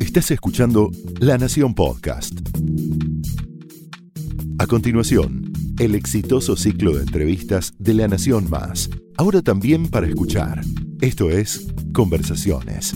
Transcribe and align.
Estás 0.00 0.30
escuchando 0.30 0.90
La 1.20 1.38
Nación 1.38 1.74
Podcast. 1.74 2.38
A 4.58 4.66
continuación, 4.66 5.52
el 5.78 5.94
exitoso 5.94 6.56
ciclo 6.56 6.94
de 6.94 7.02
entrevistas 7.02 7.72
de 7.78 7.94
La 7.94 8.08
Nación 8.08 8.50
Más, 8.50 8.90
ahora 9.16 9.42
también 9.42 9.88
para 9.88 10.06
escuchar. 10.06 10.60
Esto 11.00 11.30
es 11.30 11.66
Conversaciones. 11.92 12.94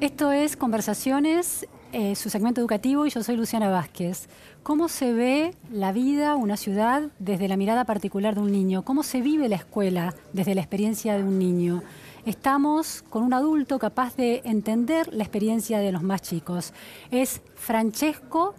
Esto 0.00 0.30
es 0.30 0.56
Conversaciones, 0.56 1.66
eh, 1.92 2.14
su 2.14 2.30
segmento 2.30 2.60
educativo, 2.60 3.06
y 3.06 3.10
yo 3.10 3.22
soy 3.22 3.36
Luciana 3.36 3.68
Vázquez. 3.68 4.28
¿Cómo 4.62 4.88
se 4.88 5.12
ve 5.12 5.54
la 5.70 5.92
vida, 5.92 6.36
una 6.36 6.56
ciudad, 6.56 7.10
desde 7.18 7.48
la 7.48 7.56
mirada 7.56 7.84
particular 7.84 8.34
de 8.34 8.40
un 8.40 8.52
niño? 8.52 8.84
¿Cómo 8.84 9.02
se 9.02 9.20
vive 9.20 9.48
la 9.48 9.56
escuela 9.56 10.14
desde 10.32 10.54
la 10.54 10.60
experiencia 10.60 11.16
de 11.16 11.22
un 11.22 11.38
niño? 11.38 11.82
Estamos 12.24 13.04
con 13.08 13.22
un 13.22 13.32
adulto 13.32 13.78
capaz 13.78 14.16
de 14.16 14.42
entender 14.44 15.12
la 15.12 15.22
experiencia 15.22 15.78
de 15.78 15.92
los 15.92 16.02
más 16.02 16.22
chicos. 16.22 16.72
Es 17.12 17.40
Francesco 17.54 18.54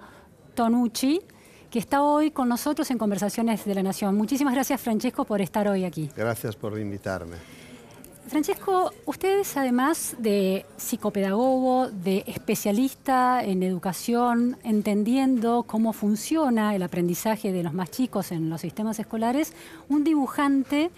Tonucci, 0.55 1.21
que 1.69 1.79
está 1.79 2.01
hoy 2.01 2.31
con 2.31 2.47
nosotros 2.47 2.89
en 2.91 2.97
Conversaciones 2.97 3.65
de 3.65 3.75
la 3.75 3.83
Nación. 3.83 4.15
Muchísimas 4.15 4.53
gracias, 4.53 4.79
Francesco, 4.79 5.25
por 5.25 5.41
estar 5.41 5.67
hoy 5.67 5.83
aquí. 5.83 6.09
Gracias 6.15 6.55
por 6.55 6.79
invitarme. 6.79 7.35
Francesco, 8.27 8.91
usted 9.05 9.39
es 9.39 9.55
además 9.55 10.15
de 10.19 10.65
psicopedagogo, 10.75 11.89
de 11.89 12.25
especialista 12.27 13.41
en 13.41 13.63
educación, 13.63 14.57
entendiendo 14.63 15.63
cómo 15.63 15.93
funciona 15.93 16.75
el 16.75 16.83
aprendizaje 16.83 17.53
de 17.53 17.63
los 17.63 17.73
más 17.73 17.89
chicos 17.89 18.33
en 18.33 18.49
los 18.49 18.61
sistemas 18.61 18.99
escolares, 18.99 19.53
un 19.87 20.03
dibujante 20.03 20.91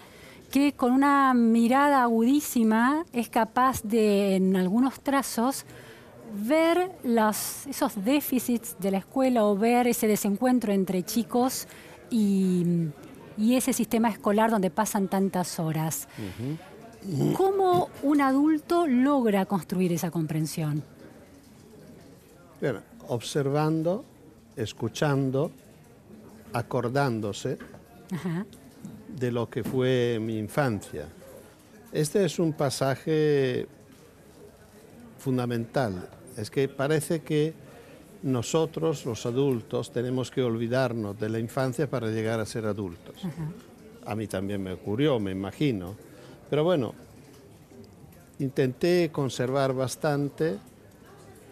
que 0.50 0.72
con 0.72 0.92
una 0.92 1.32
mirada 1.34 2.02
agudísima 2.02 3.04
es 3.12 3.28
capaz 3.28 3.82
de, 3.84 4.34
en 4.34 4.56
algunos 4.56 4.98
trazos, 5.00 5.64
ver 6.34 6.90
esos 7.04 8.04
déficits 8.04 8.76
de 8.80 8.90
la 8.90 8.98
escuela 8.98 9.44
o 9.44 9.56
ver 9.56 9.86
ese 9.86 10.08
desencuentro 10.08 10.72
entre 10.72 11.04
chicos 11.04 11.68
y, 12.10 12.88
ese 13.38 13.72
sistema 13.72 14.10
escolar 14.10 14.50
donde 14.50 14.70
pasan 14.70 15.08
tantas 15.08 15.58
horas. 15.58 16.08
¿Cómo 17.36 17.88
un 18.02 18.20
adulto 18.20 18.86
logra 18.86 19.46
construir 19.46 19.92
esa 19.92 20.10
comprensión? 20.10 20.82
Observando, 23.08 24.04
escuchando, 24.54 25.50
acordándose 26.52 27.58
de 29.08 29.32
lo 29.32 29.48
que 29.48 29.64
fue 29.64 30.18
mi 30.20 30.38
infancia. 30.38 31.06
Este 31.92 32.24
es 32.24 32.38
un 32.38 32.52
pasaje 32.52 33.66
fundamental. 35.18 36.08
Es 36.36 36.50
que 36.50 36.68
parece 36.68 37.22
que 37.22 37.54
nosotros, 38.22 39.06
los 39.06 39.24
adultos, 39.24 39.90
tenemos 39.90 40.30
que 40.30 40.42
olvidarnos 40.42 41.18
de 41.18 41.30
la 41.30 41.38
infancia 41.38 41.88
para 41.88 42.08
llegar 42.08 42.40
a 42.40 42.46
ser 42.46 42.66
adultos. 42.66 43.22
A 44.04 44.14
mí 44.14 44.26
también 44.26 44.62
me 44.62 44.74
ocurrió, 44.74 45.18
me 45.18 45.30
imagino 45.30 46.09
pero 46.50 46.64
bueno, 46.64 46.94
intenté 48.40 49.10
conservar 49.12 49.72
bastante 49.72 50.58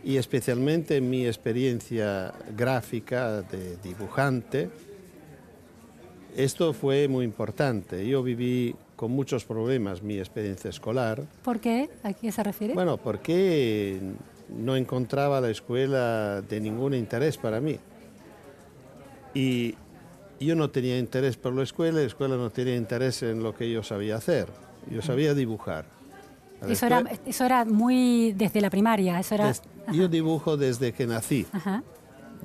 y 0.05 0.17
especialmente 0.17 0.97
en 0.97 1.09
mi 1.09 1.27
experiencia 1.27 2.35
gráfica 2.57 3.43
de 3.43 3.77
dibujante, 3.77 4.71
esto 6.37 6.73
fue 6.73 7.09
muy 7.09 7.25
importante. 7.25 8.07
Yo 8.07 8.23
viví 8.23 8.75
con 8.97 9.13
muchos 9.13 9.45
problemas 9.45 10.03
mi 10.03 10.19
experiencia 10.19 10.71
escolar. 10.71 11.25
¿Por 11.43 11.61
qué? 11.61 11.89
¿A 12.03 12.13
qué 12.13 12.33
se 12.33 12.43
refiere? 12.43 12.75
Bueno, 12.75 12.97
porque 12.97 14.01
no 14.49 14.77
encontraba 14.77 15.41
la 15.41 15.51
escuela 15.51 16.43
de 16.43 16.61
ningún 16.61 16.95
interés 16.95 17.37
para 17.37 17.61
mí. 17.61 17.79
Y 19.35 19.75
yo 20.41 20.55
no 20.55 20.71
tenía 20.71 20.99
interés 20.99 21.37
por 21.37 21.55
la 21.55 21.63
escuela, 21.63 22.01
la 22.01 22.07
escuela 22.07 22.37
no 22.37 22.51
tenía 22.51 22.77
interés 22.77 23.23
en 23.23 23.43
lo 23.43 23.55
que 23.55 23.71
yo 23.71 23.83
sabía 23.83 24.17
hacer. 24.17 24.49
Yo 24.91 25.03
sabía 25.03 25.35
dibujar. 25.35 25.87
Eso 26.67 26.87
era, 26.87 27.05
eso 27.25 27.45
era, 27.45 27.65
muy 27.65 28.33
desde 28.33 28.61
la 28.61 28.71
primaria. 28.71 29.21
Eso 29.21 29.35
era, 29.37 29.53
yo 29.93 30.09
dibujo 30.09 30.57
desde 30.57 30.93
que 30.93 31.07
nací, 31.07 31.47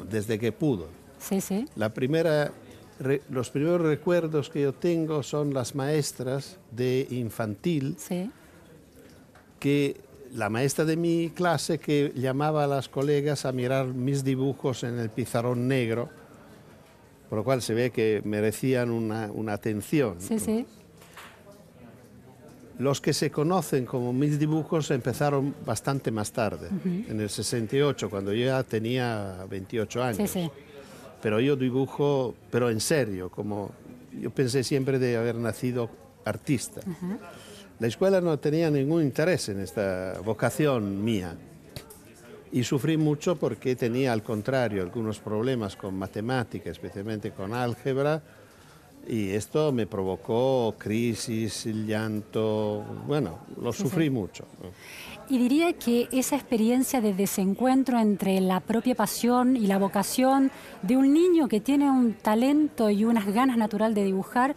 desde 0.10 0.38
que 0.38 0.52
pudo. 0.52 0.88
Sí, 1.20 1.42
sí. 1.42 1.66
La 1.76 1.90
primera, 1.90 2.52
los 3.30 3.50
primeros 3.50 3.82
recuerdos 3.82 4.50
que 4.50 4.62
yo 4.62 4.74
tengo 4.74 5.24
son 5.24 5.54
las 5.54 5.74
maestras 5.74 6.58
de 6.72 7.08
infantil, 7.10 7.96
sí. 7.98 8.30
que 9.60 10.00
la 10.34 10.50
maestra 10.50 10.86
de 10.86 10.98
mi 10.98 11.32
clase 11.34 11.80
que 11.80 12.12
llamaba 12.16 12.66
a 12.66 12.68
las 12.68 12.90
colegas 12.90 13.46
a 13.46 13.52
mirar 13.52 13.88
mis 13.88 14.24
dibujos 14.24 14.84
en 14.84 15.00
el 15.00 15.10
pizarrón 15.10 15.68
negro, 15.68 16.10
por 17.30 17.40
lo 17.40 17.44
cual 17.44 17.62
se 17.62 17.74
ve 17.74 17.92
que 17.92 18.22
merecían 18.26 18.92
una, 18.92 19.32
una 19.32 19.54
atención. 19.54 20.18
Sí, 20.20 20.40
sí. 20.40 20.68
Los 22.80 23.02
que 23.02 23.14
se 23.14 23.30
conocen 23.30 23.86
como 23.86 24.12
mis 24.14 24.40
dibujos 24.40 24.90
empezaron 24.92 25.54
bastante 25.66 26.10
más 26.10 26.32
tarde, 26.32 26.70
en 26.84 27.22
el 27.22 27.30
68, 27.30 28.10
cuando 28.10 28.34
yo 28.34 28.46
ya 28.46 28.64
tenía 28.64 29.46
28 29.50 30.04
años. 30.04 30.18
Sí, 30.18 30.28
sí. 30.28 30.52
Pero 31.22 31.40
yo 31.40 31.56
dibujo, 31.56 32.36
pero 32.50 32.70
en 32.70 32.80
serio, 32.80 33.30
como 33.30 33.72
yo 34.20 34.32
pensé 34.32 34.64
siempre 34.64 35.00
de 35.00 35.18
haber 35.18 35.36
nacido 35.36 35.90
artista. 36.26 36.82
La 37.80 37.88
escuela 37.88 38.22
no 38.22 38.38
tenía 38.40 38.70
ningún 38.70 39.04
interés 39.04 39.50
en 39.50 39.60
esta 39.60 40.20
vocación 40.24 41.04
mía. 41.04 41.36
Y 42.52 42.64
sufrí 42.64 42.98
mucho 42.98 43.36
porque 43.36 43.76
tenía, 43.76 44.14
al 44.14 44.22
contrario, 44.22 44.84
algunos 44.84 45.20
problemas 45.20 45.76
con 45.76 45.98
matemática, 45.98 46.70
especialmente 46.70 47.32
con 47.32 47.54
álgebra, 47.54 48.22
y 49.08 49.32
esto 49.32 49.72
me 49.72 49.86
provocó 49.86 50.76
crisis, 50.78 51.66
llanto, 51.66 52.84
bueno, 53.06 53.40
lo 53.62 53.74
sufrí 53.74 54.10
mucho. 54.10 54.46
Y 55.30 55.38
diría 55.38 55.74
que 55.74 56.08
esa 56.12 56.36
experiencia 56.36 57.02
de 57.02 57.14
desencuentro 57.14 58.00
entre 58.00 58.40
la 58.40 58.60
propia 58.60 58.96
pasión 58.96 59.58
y 59.58 59.68
la 59.68 59.78
vocación 59.78 60.52
de 60.82 60.98
un 60.98 61.14
niño 61.14 61.48
que 61.48 61.60
tiene 61.60 61.90
un 61.90 62.14
talento 62.14 62.90
y 62.90 63.04
unas 63.04 63.26
ganas 63.28 63.58
natural 63.58 63.94
de 63.94 64.06
dibujar, 64.06 64.56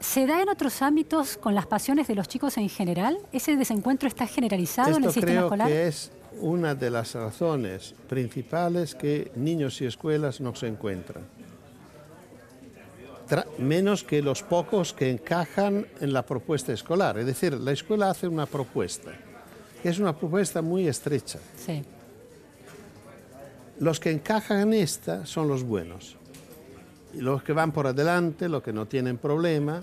¿se 0.00 0.26
da 0.26 0.42
en 0.42 0.48
otros 0.48 0.82
ámbitos 0.82 1.36
con 1.38 1.54
las 1.54 1.66
pasiones 1.66 2.06
de 2.06 2.14
los 2.14 2.28
chicos 2.28 2.58
en 2.58 2.68
general? 2.68 3.18
¿Ese 3.32 3.56
desencuentro 3.56 4.08
está 4.08 4.26
generalizado 4.26 4.96
en 4.96 5.04
el 5.04 5.12
sistema 5.12 5.32
creo 5.32 5.44
escolar? 5.44 5.68
Que 5.68 5.88
es 5.88 6.12
una 6.40 6.74
de 6.74 6.90
las 6.90 7.14
razones 7.14 7.94
principales 8.08 8.94
que 8.94 9.32
niños 9.36 9.80
y 9.80 9.86
escuelas 9.86 10.40
no 10.40 10.54
se 10.54 10.68
encuentran 10.68 11.24
menos 13.58 14.04
que 14.04 14.22
los 14.22 14.42
pocos 14.42 14.92
que 14.92 15.10
encajan 15.10 15.86
en 16.00 16.12
la 16.12 16.24
propuesta 16.24 16.72
escolar. 16.72 17.18
Es 17.18 17.26
decir, 17.26 17.54
la 17.54 17.72
escuela 17.72 18.10
hace 18.10 18.28
una 18.28 18.46
propuesta, 18.46 19.12
que 19.82 19.88
es 19.88 19.98
una 19.98 20.16
propuesta 20.16 20.62
muy 20.62 20.88
estrecha. 20.88 21.38
Sí. 21.56 21.82
Los 23.80 24.00
que 24.00 24.10
encajan 24.10 24.60
en 24.60 24.74
esta 24.74 25.24
son 25.26 25.48
los 25.48 25.62
buenos. 25.62 26.16
Y 27.14 27.20
los 27.20 27.42
que 27.42 27.52
van 27.52 27.72
por 27.72 27.86
adelante, 27.86 28.48
los 28.48 28.62
que 28.62 28.72
no 28.72 28.86
tienen 28.86 29.18
problema, 29.18 29.82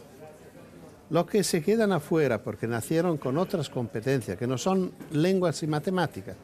los 1.10 1.26
que 1.26 1.44
se 1.44 1.62
quedan 1.62 1.92
afuera 1.92 2.42
porque 2.42 2.68
nacieron 2.68 3.18
con 3.18 3.38
otras 3.38 3.70
competencias, 3.70 4.38
que 4.38 4.48
no 4.48 4.58
son 4.58 4.92
lenguas 5.12 5.62
y 5.64 5.68
matemáticas. 5.68 6.36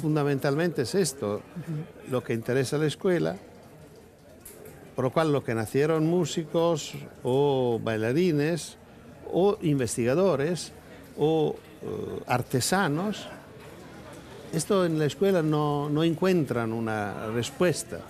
Fundamentalmente 0.00 0.82
es 0.82 0.94
esto 0.96 1.42
lo 2.10 2.24
que 2.24 2.32
interesa 2.32 2.76
a 2.76 2.80
la 2.80 2.86
escuela 2.86 3.36
por 4.94 5.04
lo 5.04 5.12
cual, 5.12 5.32
los 5.32 5.44
que 5.44 5.54
nacieron 5.54 6.06
músicos 6.06 6.94
o 7.22 7.80
bailarines 7.82 8.76
o 9.32 9.56
investigadores 9.62 10.72
o 11.18 11.56
eh, 11.82 12.22
artesanos, 12.26 13.26
esto 14.52 14.84
en 14.84 14.98
la 14.98 15.06
escuela 15.06 15.42
no, 15.42 15.88
no, 15.88 16.02
encuentran 16.02 16.72
una 16.72 17.28
respuesta. 17.28 18.00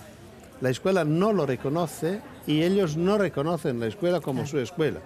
La 0.59 0.69
escuela 0.69 1.05
no 1.05 1.33
lo 1.33 1.45
reconoce 1.45 2.21
y 2.47 2.63
ellos 2.63 2.97
no 2.97 3.17
reconocen 3.17 3.79
la 3.79 3.87
escuela 3.87 4.21
como 4.21 4.45
su 4.45 4.57
escuela. 4.59 4.99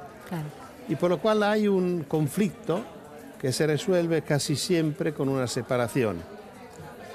Y 0.88 0.96
por 0.96 1.10
lo 1.10 1.20
cual 1.20 1.44
hay 1.44 1.68
un 1.68 2.04
conflicto 2.04 2.82
que 3.40 3.52
se 3.52 3.68
resuelve 3.68 4.22
casi 4.22 4.56
siempre 4.56 5.14
con 5.14 5.30
una 5.30 5.48
separación. 5.48 6.18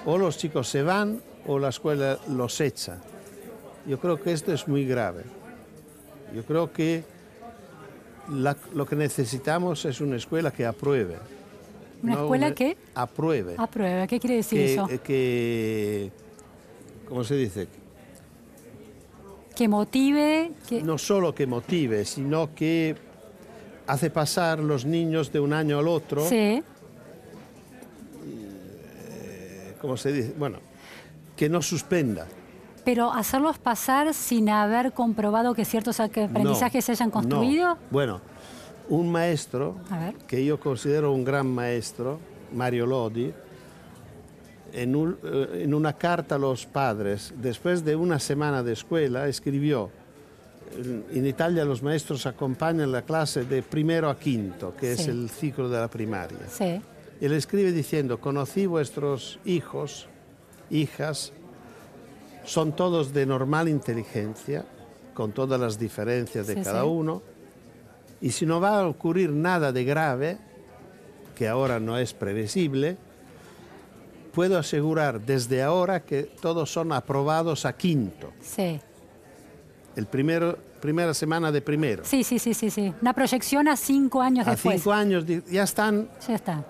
O 0.06 0.18
los 0.18 0.38
chicos 0.38 0.68
se 0.68 0.82
van 0.82 1.20
o 1.46 1.58
la 1.58 1.70
escuela 1.70 2.18
los 2.28 2.60
echa. 2.60 2.98
Yo 3.86 3.98
creo 3.98 4.20
que 4.20 4.32
esto 4.32 4.52
es 4.52 4.68
muy 4.68 4.84
grave. 4.84 5.24
Yo 6.34 6.44
creo 6.44 6.72
que 6.72 7.04
lo 8.74 8.86
que 8.86 8.96
necesitamos 8.96 9.84
es 9.84 10.00
una 10.00 10.16
escuela 10.16 10.50
que 10.52 10.64
apruebe. 10.66 11.16
¿Una 12.02 12.14
escuela 12.14 12.54
que? 12.54 12.76
Apruebe. 12.94 13.54
Apruebe, 13.58 14.06
¿qué 14.06 14.20
quiere 14.20 14.36
decir 14.36 14.60
eso? 14.60 14.88
Que, 15.02 16.10
¿cómo 17.08 17.24
se 17.24 17.34
dice? 17.34 17.68
Que 19.54 19.68
motive, 19.68 20.52
que... 20.68 20.82
No 20.82 20.96
solo 20.96 21.34
que 21.34 21.46
motive, 21.46 22.04
sino 22.04 22.54
que 22.54 22.96
hace 23.86 24.08
pasar 24.08 24.60
los 24.60 24.86
niños 24.86 25.32
de 25.32 25.40
un 25.40 25.52
año 25.52 25.78
al 25.78 25.88
otro. 25.88 26.26
Sí. 26.26 26.62
¿Cómo 29.80 29.96
se 29.96 30.12
dice? 30.12 30.34
Bueno, 30.38 30.58
que 31.36 31.48
no 31.48 31.60
suspenda. 31.60 32.26
Pero 32.84 33.12
hacerlos 33.12 33.58
pasar 33.58 34.14
sin 34.14 34.48
haber 34.48 34.92
comprobado 34.92 35.54
que 35.54 35.64
ciertos 35.64 36.00
aprendizajes 36.00 36.84
se 36.84 36.92
hayan 36.92 37.10
construido. 37.10 37.68
No. 37.74 37.78
Bueno, 37.90 38.20
un 38.88 39.10
maestro 39.12 39.76
que 40.26 40.44
yo 40.44 40.58
considero 40.58 41.12
un 41.12 41.24
gran 41.24 41.46
maestro, 41.46 42.18
Mario 42.52 42.86
Lodi, 42.86 43.32
en, 44.72 44.96
un- 44.96 45.18
eh, 45.22 45.62
en 45.64 45.74
una 45.74 45.92
carta 45.92 46.36
a 46.36 46.38
los 46.38 46.64
padres, 46.66 47.32
después 47.36 47.84
de 47.84 47.96
una 47.96 48.18
semana 48.18 48.62
de 48.62 48.72
escuela, 48.72 49.26
escribió, 49.28 49.90
en 51.12 51.26
Italia 51.26 51.64
los 51.64 51.82
maestros 51.82 52.26
acompañan 52.26 52.92
la 52.92 53.02
clase 53.02 53.44
de 53.44 53.62
primero 53.62 54.08
a 54.08 54.16
quinto, 54.18 54.72
que 54.78 54.92
es 54.92 55.00
Sí. 55.02 55.10
el 55.10 55.28
ciclo 55.28 55.68
de 55.68 55.80
la 55.80 55.88
primaria. 55.88 56.38
Sí, 56.48 56.80
Y 57.20 57.28
le 57.28 57.36
escribe 57.36 57.70
diciendo, 57.72 58.18
conocí 58.20 58.64
vuestros 58.66 59.38
hijos, 59.44 60.06
hijas, 60.70 61.32
son 62.50 62.74
todos 62.74 63.12
de 63.12 63.26
normal 63.26 63.68
inteligencia, 63.68 64.64
con 65.14 65.30
todas 65.30 65.60
las 65.60 65.78
diferencias 65.78 66.48
de 66.48 66.54
Sí, 66.56 66.62
cada 66.62 66.82
sí. 66.82 66.88
uno, 66.88 67.22
y 68.20 68.32
si 68.32 68.44
no 68.44 68.60
va 68.60 68.80
a 68.80 68.88
ocurrir 68.88 69.30
nada 69.30 69.70
de 69.70 69.84
grave, 69.84 70.36
que 71.36 71.46
ahora 71.46 71.78
no 71.78 71.96
es 71.96 72.12
previsible, 72.12 72.96
puedo 74.34 74.58
asegurar 74.58 75.20
desde 75.20 75.62
ahora 75.62 76.00
que 76.02 76.24
todos 76.24 76.72
son 76.72 76.90
aprobados 76.92 77.64
a 77.66 77.76
quinto, 77.76 78.32
sí. 78.40 78.80
el 79.94 80.06
primero, 80.06 80.58
primera 80.80 81.14
semana 81.14 81.52
de 81.52 81.62
primero. 81.62 82.02
Sí, 82.04 82.24
sí, 82.24 82.40
sí, 82.40 82.52
sí, 82.52 82.68
sí. 82.68 82.92
Una 83.00 83.12
proyección 83.12 83.68
a 83.68 83.76
cinco 83.76 84.20
años 84.20 84.48
A 84.48 84.50
después. 84.52 84.74
cinco 84.82 84.92
años 84.92 85.24
ya 85.48 85.62
están 85.62 86.08
Ya 86.26 86.34
está. 86.34 86.64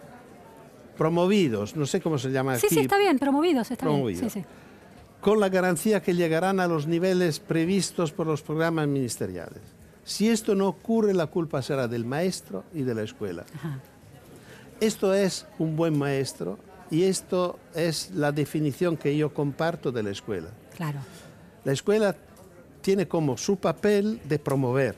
promovidos, 0.98 1.74
no 1.74 1.86
sé 1.86 2.02
cómo 2.02 2.18
se 2.18 2.28
llama 2.30 2.56
Sí, 2.58 2.66
aquí, 2.66 2.74
sí, 2.74 2.80
está 2.82 2.98
bien, 2.98 3.18
promovidos, 3.18 3.70
está 3.70 3.84
Promovido. 3.86 4.20
bien. 4.20 4.30
Sí, 4.30 4.40
sí. 4.40 4.46
Con 5.20 5.38
la 5.40 5.48
garantía 5.48 6.00
que 6.02 6.14
llegarán 6.14 6.60
a 6.60 6.66
los 6.66 6.86
niveles 6.86 7.40
previstos 7.40 8.12
por 8.12 8.26
los 8.26 8.42
programas 8.42 8.88
ministeriales. 8.88 9.60
Si 10.04 10.28
esto 10.28 10.54
no 10.54 10.68
ocurre, 10.68 11.12
la 11.14 11.26
culpa 11.26 11.60
será 11.62 11.86
del 11.86 12.04
maestro 12.04 12.64
y 12.74 12.82
de 12.82 12.94
la 12.94 13.02
escuela. 13.02 13.44
Ajá. 13.54 13.78
Esto 14.80 15.12
es 15.14 15.46
un 15.58 15.76
buen 15.76 15.96
maestro 15.98 16.58
y 16.90 17.02
esto 17.04 17.58
es 17.74 18.10
la 18.12 18.32
definición 18.32 18.96
que 18.96 19.16
yo 19.16 19.32
comparto 19.32 19.92
de 19.92 20.02
la 20.02 20.10
escuela. 20.10 20.48
Claro. 20.74 20.98
La 21.64 21.72
escuela 21.72 22.16
tiene 22.80 23.06
como 23.06 23.36
su 23.36 23.56
papel 23.56 24.20
de 24.24 24.38
promover, 24.38 24.94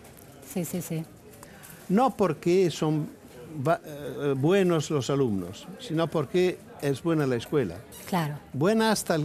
Sí, 0.48 0.64
sí, 0.64 0.80
sí. 0.80 1.02
no 1.88 2.16
porque 2.16 2.70
son 2.70 3.08
eh, 3.66 4.34
buenos 4.36 4.88
los 4.90 5.10
alumnos, 5.10 5.66
sino 5.80 6.06
porque 6.06 6.58
es 6.80 7.02
buena 7.02 7.26
la 7.26 7.34
escuela. 7.36 7.74
Claro. 8.08 8.38
buena 8.52 8.92
hasta 8.92 9.16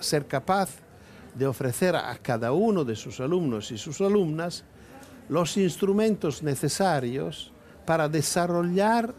ser 0.00 0.26
capaz 0.26 0.70
de 1.34 1.46
ofrecer 1.46 1.94
a 1.96 2.16
cada 2.16 2.52
uno 2.52 2.84
de 2.84 2.96
sus 2.96 3.20
alumnos 3.20 3.70
y 3.70 3.78
sus 3.78 4.00
alumnas 4.00 4.64
los 5.28 5.56
instrumentos 5.56 6.42
necesarios 6.42 7.52
para 7.84 8.08
desarrollar 8.08 9.14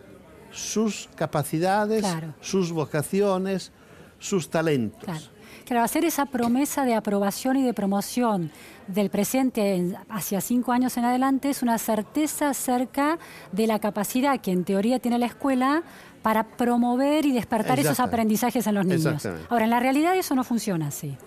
sus 0.52 1.10
capacidades, 1.16 2.02
Claro. 2.02 2.34
sus 2.42 2.72
vocaciones, 2.72 3.72
sus 4.20 4.50
talentos. 4.50 5.04
Claro. 5.04 5.26
Claro, 5.66 5.84
hacer 5.84 6.06
esa 6.06 6.26
promesa 6.26 6.86
de 6.86 6.96
aprobación 6.96 7.58
y 7.58 7.64
de 7.64 7.74
promoción 7.74 8.52
del 8.88 9.10
presente 9.10 9.76
en- 9.76 9.98
hacia 10.10 10.40
cinco 10.40 10.72
años 10.72 10.96
en 10.96 11.04
adelante 11.04 11.50
es 11.50 11.62
una 11.62 11.78
certeza 11.78 12.50
acerca 12.50 13.20
de 13.52 13.68
la 13.68 13.80
capacidad 13.80 14.40
que 14.40 14.52
en 14.52 14.64
teoría 14.64 15.00
tiene 15.00 15.20
la 15.20 15.26
escuela 15.26 15.84
para 16.28 16.44
promover 16.44 17.26
y 17.26 17.32
despertar 17.32 17.80
esos 17.80 18.02
aprendizajes 18.02 18.68
en 18.68 18.76
los 18.76 18.86
niños. 18.86 19.26
Ahora, 19.48 19.64
en 19.64 19.70
la 19.70 19.80
realidad 19.80 20.14
eso 20.14 20.36
no 20.36 20.44
funciona 20.44 20.88
así. 20.88 21.18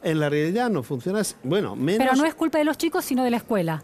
En 0.00 0.20
la 0.20 0.28
realidad 0.28 0.70
no 0.70 0.84
funciona 0.84 1.18
así. 1.22 1.34
Bueno, 1.42 1.74
menos 1.74 2.06
Pero 2.06 2.14
no 2.14 2.24
es 2.24 2.36
culpa 2.36 2.58
de 2.58 2.64
los 2.64 2.78
chicos, 2.78 3.04
sino 3.04 3.24
de 3.24 3.30
la 3.30 3.38
escuela. 3.38 3.82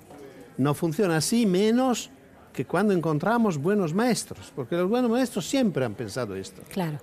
no 0.57 0.73
funciona 0.73 1.17
así, 1.17 1.45
menos 1.45 2.09
que 2.53 2.65
cuando 2.65 2.93
encontramos 2.93 3.59
buenos 3.59 3.93
maestros, 3.93 4.53
porque 4.55 4.77
los 4.77 4.89
buenos 4.89 5.11
maestros 5.11 5.45
siempre 5.45 5.85
han 5.85 5.95
pensado 5.95 6.37
esto. 6.37 6.63
Claro. 6.69 7.01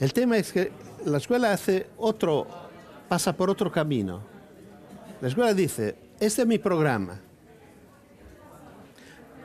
El 0.00 0.12
tema 0.12 0.36
es 0.36 0.52
que 0.52 0.72
la 1.04 1.18
escuela 1.18 1.52
hace 1.52 1.86
otro, 1.96 2.44
pasa 3.08 3.32
por 3.36 3.50
otro 3.50 3.70
camino. 3.70 4.20
La 5.20 5.28
escuela 5.28 5.54
dice, 5.54 5.94
este 6.18 6.42
es 6.42 6.48
mi 6.48 6.58
programa. 6.58 7.20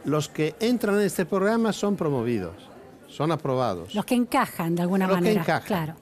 Los 0.06 0.30
que 0.30 0.56
entran 0.60 0.96
en 0.96 1.02
este 1.06 1.26
programa 1.26 1.72
son 1.74 1.96
promovidos, 1.96 2.56
son 3.08 3.32
aprobados. 3.32 3.94
Los 3.96 4.06
que 4.06 4.16
encajan 4.16 4.76
de 4.76 4.82
alguna 4.82 5.08
Los 5.08 5.16
que 5.18 5.22
manera. 5.22 5.42
encajan. 5.42 5.68
Claro. 5.68 5.94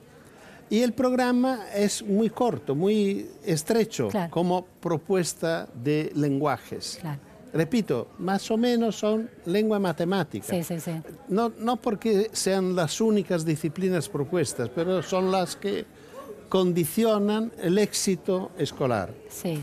Y 0.70 0.80
el 0.82 0.92
programa 0.92 1.66
es 1.74 2.02
muy 2.02 2.30
corto, 2.30 2.74
muy 2.74 3.28
estrecho 3.44 4.08
Claro. 4.08 4.30
como 4.30 4.64
propuesta 4.80 5.68
de 5.74 6.10
lenguajes. 6.14 6.98
Claro. 7.00 7.20
Repito, 7.52 8.08
más 8.18 8.50
o 8.50 8.56
menos 8.56 8.96
son 8.96 9.28
lengua 9.44 9.78
matemática. 9.78 10.46
Sí, 10.48 10.62
sí, 10.64 10.80
sí. 10.80 10.92
No, 11.28 11.52
no 11.58 11.76
porque 11.76 12.30
sean 12.32 12.74
las 12.74 12.98
únicas 13.02 13.44
disciplinas 13.44 14.08
propuestas, 14.08 14.70
pero 14.74 15.02
son 15.02 15.30
las 15.30 15.56
que 15.56 15.84
condicionan 16.48 17.52
el 17.62 17.76
éxito 17.78 18.50
escolar. 18.58 19.12
Sí. 19.28 19.60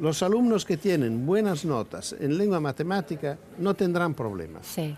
Los 0.00 0.22
alumnos 0.22 0.64
que 0.64 0.76
tienen 0.76 1.26
buenas 1.26 1.64
notas 1.64 2.14
en 2.18 2.38
lengua 2.38 2.60
matemática 2.60 3.38
no 3.58 3.74
tendrán 3.74 4.14
problemas. 4.14 4.66
Sí. 4.66 4.96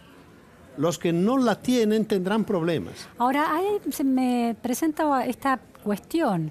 Los 0.77 0.99
que 0.99 1.13
no 1.13 1.39
la 1.39 1.61
tienen 1.61 2.07
tendrán 2.07 2.45
problemas. 2.45 3.09
Ahora, 3.19 3.55
ahí 3.55 3.81
se 3.91 4.05
me 4.05 4.57
presenta 4.61 5.25
esta 5.25 5.61
cuestión. 5.83 6.51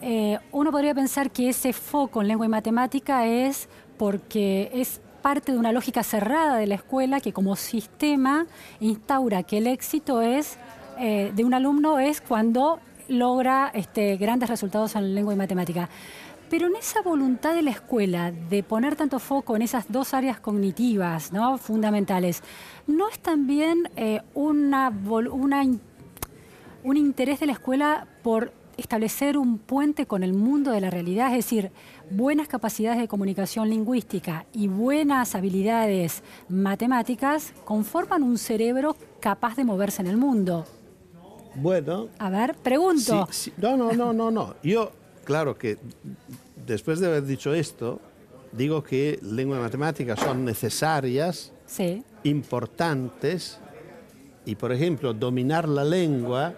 Eh, 0.00 0.38
uno 0.52 0.70
podría 0.70 0.94
pensar 0.94 1.30
que 1.30 1.48
ese 1.48 1.72
foco 1.72 2.22
en 2.22 2.28
lengua 2.28 2.46
y 2.46 2.48
matemática 2.48 3.26
es 3.26 3.68
porque 3.98 4.70
es 4.72 5.00
parte 5.22 5.52
de 5.52 5.58
una 5.58 5.72
lógica 5.72 6.02
cerrada 6.02 6.56
de 6.56 6.66
la 6.66 6.76
escuela 6.76 7.20
que 7.20 7.32
como 7.32 7.56
sistema 7.56 8.46
instaura 8.78 9.42
que 9.42 9.58
el 9.58 9.66
éxito 9.66 10.22
es 10.22 10.56
eh, 10.98 11.32
de 11.34 11.44
un 11.44 11.52
alumno 11.52 11.98
es 11.98 12.20
cuando 12.20 12.78
logra 13.08 13.70
este, 13.74 14.16
grandes 14.16 14.48
resultados 14.48 14.94
en 14.94 15.14
lengua 15.14 15.34
y 15.34 15.36
matemática. 15.36 15.88
Pero 16.50 16.66
en 16.66 16.76
esa 16.76 17.02
voluntad 17.02 17.54
de 17.54 17.62
la 17.62 17.70
escuela 17.70 18.32
de 18.32 18.62
poner 18.62 18.96
tanto 18.96 19.18
foco 19.18 19.54
en 19.56 19.62
esas 19.62 19.90
dos 19.92 20.14
áreas 20.14 20.40
cognitivas 20.40 21.32
¿no? 21.32 21.58
fundamentales, 21.58 22.42
¿no 22.86 23.08
es 23.08 23.18
también 23.18 23.90
eh, 23.96 24.22
una, 24.34 24.90
un 26.84 26.96
interés 26.96 27.40
de 27.40 27.46
la 27.46 27.52
escuela 27.52 28.06
por 28.22 28.52
establecer 28.78 29.36
un 29.36 29.58
puente 29.58 30.06
con 30.06 30.22
el 30.22 30.32
mundo 30.32 30.70
de 30.70 30.80
la 30.80 30.88
realidad, 30.88 31.28
es 31.28 31.44
decir, 31.44 31.72
buenas 32.10 32.46
capacidades 32.46 32.98
de 33.00 33.08
comunicación 33.08 33.68
lingüística 33.68 34.46
y 34.52 34.68
buenas 34.68 35.34
habilidades 35.34 36.22
matemáticas 36.48 37.52
conforman 37.64 38.22
un 38.22 38.38
cerebro 38.38 38.96
capaz 39.20 39.56
de 39.56 39.64
moverse 39.64 40.00
en 40.00 40.06
el 40.08 40.16
mundo. 40.16 40.64
Bueno, 41.56 42.06
A 42.20 42.30
ver, 42.30 42.54
pregunto. 42.54 43.26
sí, 43.30 43.50
sí. 43.50 43.52
no, 43.56 43.76
no, 43.76 43.92
no, 43.92 44.12
no, 44.12 44.30
no. 44.30 44.54
Yo, 44.62 44.92
claro 45.28 45.58
que 45.58 45.76
después 46.66 47.00
de 47.00 47.06
haber 47.08 47.24
dicho 47.26 47.52
esto, 47.52 48.00
digo 48.52 48.82
que 48.82 49.18
lengua 49.22 49.58
y 49.58 49.60
matemática 49.60 50.16
son 50.16 50.42
necesarias 50.42 51.52
Sí, 51.66 52.02
importantes 52.24 53.58
y, 54.46 54.54
por 54.54 54.72
ejemplo, 54.72 55.12
dominar 55.12 55.68
la 55.68 55.84
lengua 55.84 56.54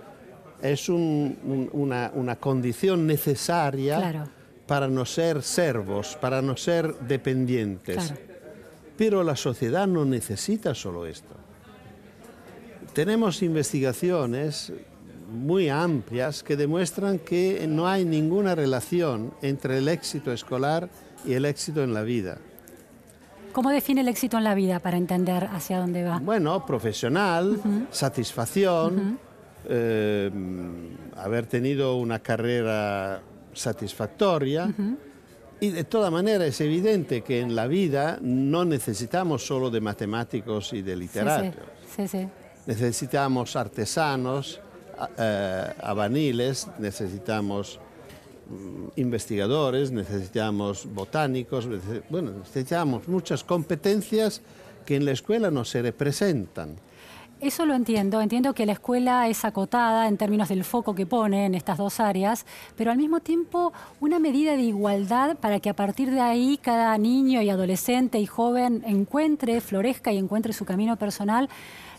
es 0.62 0.88
un- 0.88 1.36
un- 1.42 1.68
una, 1.72 2.12
una 2.14 2.36
condición 2.36 3.08
necesaria 3.08 3.96
Claro. 3.96 4.28
para 4.68 4.86
no 4.86 5.04
ser 5.04 5.42
servos, 5.42 6.16
para 6.20 6.40
no 6.40 6.56
ser 6.56 6.94
dependientes. 7.00 7.96
Claro. 7.96 8.16
Pero 8.96 9.24
la 9.24 9.34
sociedad 9.34 9.88
no 9.88 10.04
necesita 10.04 10.76
solo 10.76 11.06
esto. 11.06 11.34
Tenemos 12.92 13.42
investigaciones 13.42 14.72
muy 15.30 15.68
amplias 15.68 16.42
que 16.42 16.56
demuestran 16.56 17.18
que 17.18 17.66
no 17.68 17.88
hay 17.88 18.04
ninguna 18.04 18.54
relación 18.54 19.32
entre 19.42 19.78
el 19.78 19.88
éxito 19.88 20.32
escolar 20.32 20.88
y 21.24 21.34
el 21.34 21.44
éxito 21.44 21.82
en 21.82 21.94
la 21.94 22.02
vida. 22.02 22.38
¿Cómo 23.52 23.70
define 23.70 24.02
el 24.02 24.08
éxito 24.08 24.38
en 24.38 24.44
la 24.44 24.54
vida 24.54 24.78
para 24.78 24.96
entender 24.96 25.44
hacia 25.52 25.78
dónde 25.78 26.04
va? 26.04 26.18
Bueno, 26.18 26.64
profesional, 26.64 27.60
satisfacción, 27.90 29.18
eh, 29.68 30.30
haber 31.16 31.46
tenido 31.46 31.96
una 31.96 32.20
carrera 32.20 33.22
satisfactoria. 33.52 34.72
Y 35.62 35.70
de 35.70 35.84
toda 35.84 36.10
manera 36.10 36.46
es 36.46 36.60
evidente 36.62 37.22
que 37.22 37.40
en 37.40 37.54
la 37.54 37.66
vida 37.66 38.18
no 38.22 38.64
necesitamos 38.64 39.46
solo 39.46 39.70
de 39.70 39.80
matemáticos 39.80 40.72
y 40.72 40.80
de 40.80 40.96
literatos. 40.96 41.54
sí, 41.86 42.08
sí, 42.08 42.08
sí. 42.08 42.28
Necesitamos 42.66 43.56
artesanos, 43.56 44.60
eh, 45.18 45.74
avaniles, 45.82 46.68
necesitamos 46.78 47.78
mm, 48.48 49.00
investigadores, 49.00 49.90
necesitamos 49.90 50.86
botánicos, 50.92 51.68
bueno, 52.08 52.32
necesitamos 52.32 53.08
muchas 53.08 53.44
competencias 53.44 54.42
que 54.84 54.96
en 54.96 55.04
la 55.04 55.12
escuela 55.12 55.50
no 55.50 55.64
se 55.64 55.82
representan. 55.82 56.76
Eso 57.40 57.64
lo 57.64 57.74
entiendo, 57.74 58.20
entiendo 58.20 58.52
que 58.52 58.66
la 58.66 58.72
escuela 58.72 59.26
es 59.26 59.46
acotada 59.46 60.08
en 60.08 60.18
términos 60.18 60.50
del 60.50 60.62
foco 60.62 60.94
que 60.94 61.06
pone 61.06 61.46
en 61.46 61.54
estas 61.54 61.78
dos 61.78 61.98
áreas, 61.98 62.44
pero 62.76 62.90
al 62.90 62.98
mismo 62.98 63.20
tiempo 63.20 63.72
una 63.98 64.18
medida 64.18 64.56
de 64.56 64.62
igualdad 64.62 65.38
para 65.38 65.58
que 65.58 65.70
a 65.70 65.74
partir 65.74 66.10
de 66.10 66.20
ahí 66.20 66.58
cada 66.60 66.98
niño 66.98 67.40
y 67.40 67.48
adolescente 67.48 68.18
y 68.18 68.26
joven 68.26 68.82
encuentre, 68.86 69.62
florezca 69.62 70.12
y 70.12 70.18
encuentre 70.18 70.52
su 70.52 70.66
camino 70.66 70.96
personal, 70.96 71.48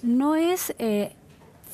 no 0.03 0.35
es 0.35 0.75
eh, 0.77 1.13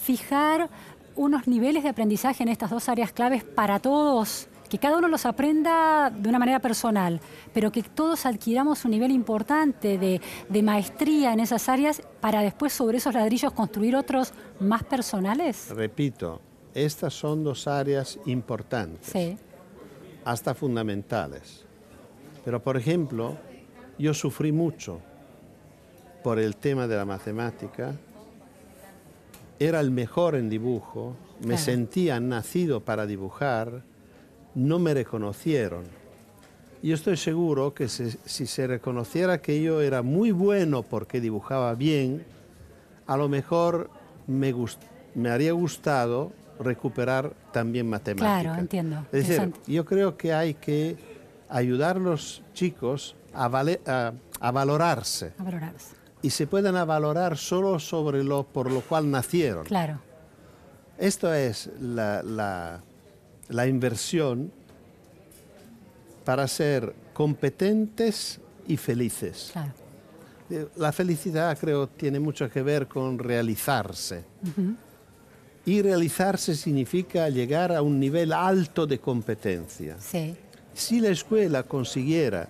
fijar 0.02 0.70
unos 1.18 1.48
niveles 1.48 1.84
de 1.84 1.90
aprendizaje 1.90 2.44
en 2.44 2.50
estas 2.50 2.70
dos 2.70 2.88
áreas 2.90 3.12
claves 3.12 3.44
para 3.44 3.80
todos, 3.80 4.48
que 4.70 4.78
cada 4.78 4.98
uno 4.98 5.08
los 5.08 5.26
aprenda 5.26 6.10
de 6.10 6.30
una 6.30 6.40
manera 6.40 6.60
personal, 6.60 7.20
pero 7.54 7.72
que 7.72 7.84
todos 7.84 8.26
adquiramos 8.26 8.86
un 8.86 8.92
nivel 8.92 9.12
importante 9.12 9.98
de, 9.98 10.22
de 10.48 10.64
maestría 10.64 11.34
en 11.34 11.40
esas 11.40 11.70
áreas 11.70 12.02
para 12.22 12.42
después 12.42 12.74
sobre 12.74 12.98
esos 12.98 13.14
ladrillos 13.14 13.52
construir 13.54 13.96
otros 13.96 14.34
más 14.60 14.84
personales. 14.84 15.70
Repito, 15.70 16.42
estas 16.74 17.14
son 17.14 17.44
dos 17.44 17.68
áreas 17.68 18.20
importantes, 18.26 19.10
Sí, 19.12 19.38
hasta 20.24 20.54
fundamentales. 20.54 21.66
Pero, 22.44 22.62
por 22.62 22.78
ejemplo, 22.78 23.38
yo 23.98 24.14
sufrí 24.14 24.52
mucho 24.52 25.00
por 26.24 26.40
el 26.40 26.58
tema 26.58 26.88
de 26.88 26.96
la 26.98 27.06
matemática. 27.06 27.94
Era 29.60 29.80
el 29.80 29.92
mejor 29.92 30.36
en 30.36 30.50
dibujo, 30.50 31.16
me 31.40 31.48
Claro. 31.48 31.62
sentía 31.62 32.20
nacido 32.20 32.82
para 32.82 33.06
dibujar, 33.06 33.84
no 34.56 34.80
me 34.80 34.94
reconocieron. 34.94 35.84
Yo 36.84 36.94
estoy 36.94 37.18
seguro 37.18 37.74
que 37.74 37.88
se- 37.88 38.18
si 38.26 38.46
se 38.46 38.68
reconociera 38.68 39.42
que 39.42 39.62
yo 39.62 39.82
era 39.82 40.04
muy 40.04 40.32
bueno 40.32 40.84
porque 40.84 41.20
dibujaba 41.20 41.74
bien, 41.74 42.24
a 43.08 43.18
lo 43.18 43.28
mejor 43.30 43.90
me, 44.28 44.54
gust- 44.54 44.78
me 45.16 45.30
haría 45.30 45.54
gustado 45.54 46.32
recuperar 46.60 47.34
también 47.52 47.90
matemática. 47.90 48.42
Claro, 48.42 48.60
entiendo. 48.60 49.06
Es 49.12 49.28
decir, 49.28 49.54
yo 49.66 49.86
creo 49.86 50.18
que 50.18 50.34
hay 50.34 50.54
que 50.54 50.98
ayudar 51.50 51.98
a 51.98 52.00
los 52.00 52.44
chicos 52.54 53.16
a, 53.34 53.48
vale- 53.48 53.82
a- 53.88 54.14
a 54.40 54.52
valorarse 54.52 55.34
a 55.40 55.44
valorarse. 55.44 55.96
Y 56.22 56.30
se 56.30 56.48
pueden 56.48 56.74
valorar 56.88 57.38
solo 57.38 57.80
sobre 57.80 58.24
lo 58.24 58.44
por 58.44 58.72
lo 58.72 58.82
cual 58.82 59.10
nacieron. 59.12 59.66
Claro, 59.66 60.00
Esto 60.98 61.34
es 61.34 61.70
la, 61.80 62.24
la- 62.24 62.82
la 63.50 63.68
inversión 63.68 64.52
para 66.26 66.48
ser 66.48 66.94
competentes 67.14 68.40
y 68.68 68.78
felices. 68.78 69.50
claro. 69.54 69.72
Eh, 70.50 70.68
La 70.76 70.92
felicidad 70.92 71.58
creo 71.60 71.88
tiene 71.88 72.20
mucho 72.20 72.50
que 72.50 72.62
ver 72.62 72.88
con 72.88 73.20
realizarse. 73.20 74.24
Y 75.66 75.82
realizarse 75.82 76.56
significa 76.56 77.30
llegar 77.30 77.74
a 77.74 77.82
un 77.82 78.00
nivel 78.00 78.32
alto 78.34 78.88
de 78.88 79.00
competencia. 79.00 79.98
Sí, 80.00 80.36
Si 80.74 81.00
la 81.02 81.10
escuela 81.10 81.64
consiguiera 81.64 82.48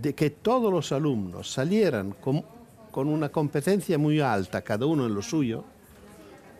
de 0.00 0.14
que 0.14 0.30
todos 0.30 0.70
los 0.72 0.92
alumnos 0.92 1.50
salieran 1.50 2.12
con, 2.12 2.44
con 2.92 3.08
una 3.08 3.30
competencia 3.30 3.98
muy 3.98 4.20
alta, 4.20 4.62
cada 4.62 4.86
uno 4.86 5.06
en 5.06 5.14
lo 5.14 5.22
suyo, 5.22 5.64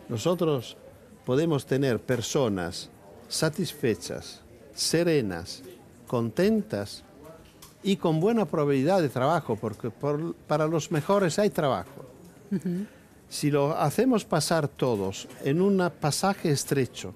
nosotros 0.09 0.75
podemos 1.25 1.65
tener 1.65 1.99
personas 2.01 2.89
satisfechas, 3.29 4.41
serenas, 4.75 5.61
contentas 6.07 7.03
y 7.83 7.95
con 7.97 8.19
buena 8.19 8.45
probabilidad 8.45 9.01
de 9.01 9.09
trabajo, 9.09 9.55
porque 9.55 9.89
por- 9.89 10.33
para 10.47 10.67
los 10.67 10.91
mejores 10.91 11.39
hay 11.39 11.49
trabajo. 11.49 12.05
Si 13.29 13.49
lo 13.49 13.75
hacemos 13.77 14.25
pasar 14.25 14.67
todos 14.67 15.27
en 15.43 15.61
un 15.61 15.89
pasaje 15.99 16.51
estrecho, 16.51 17.13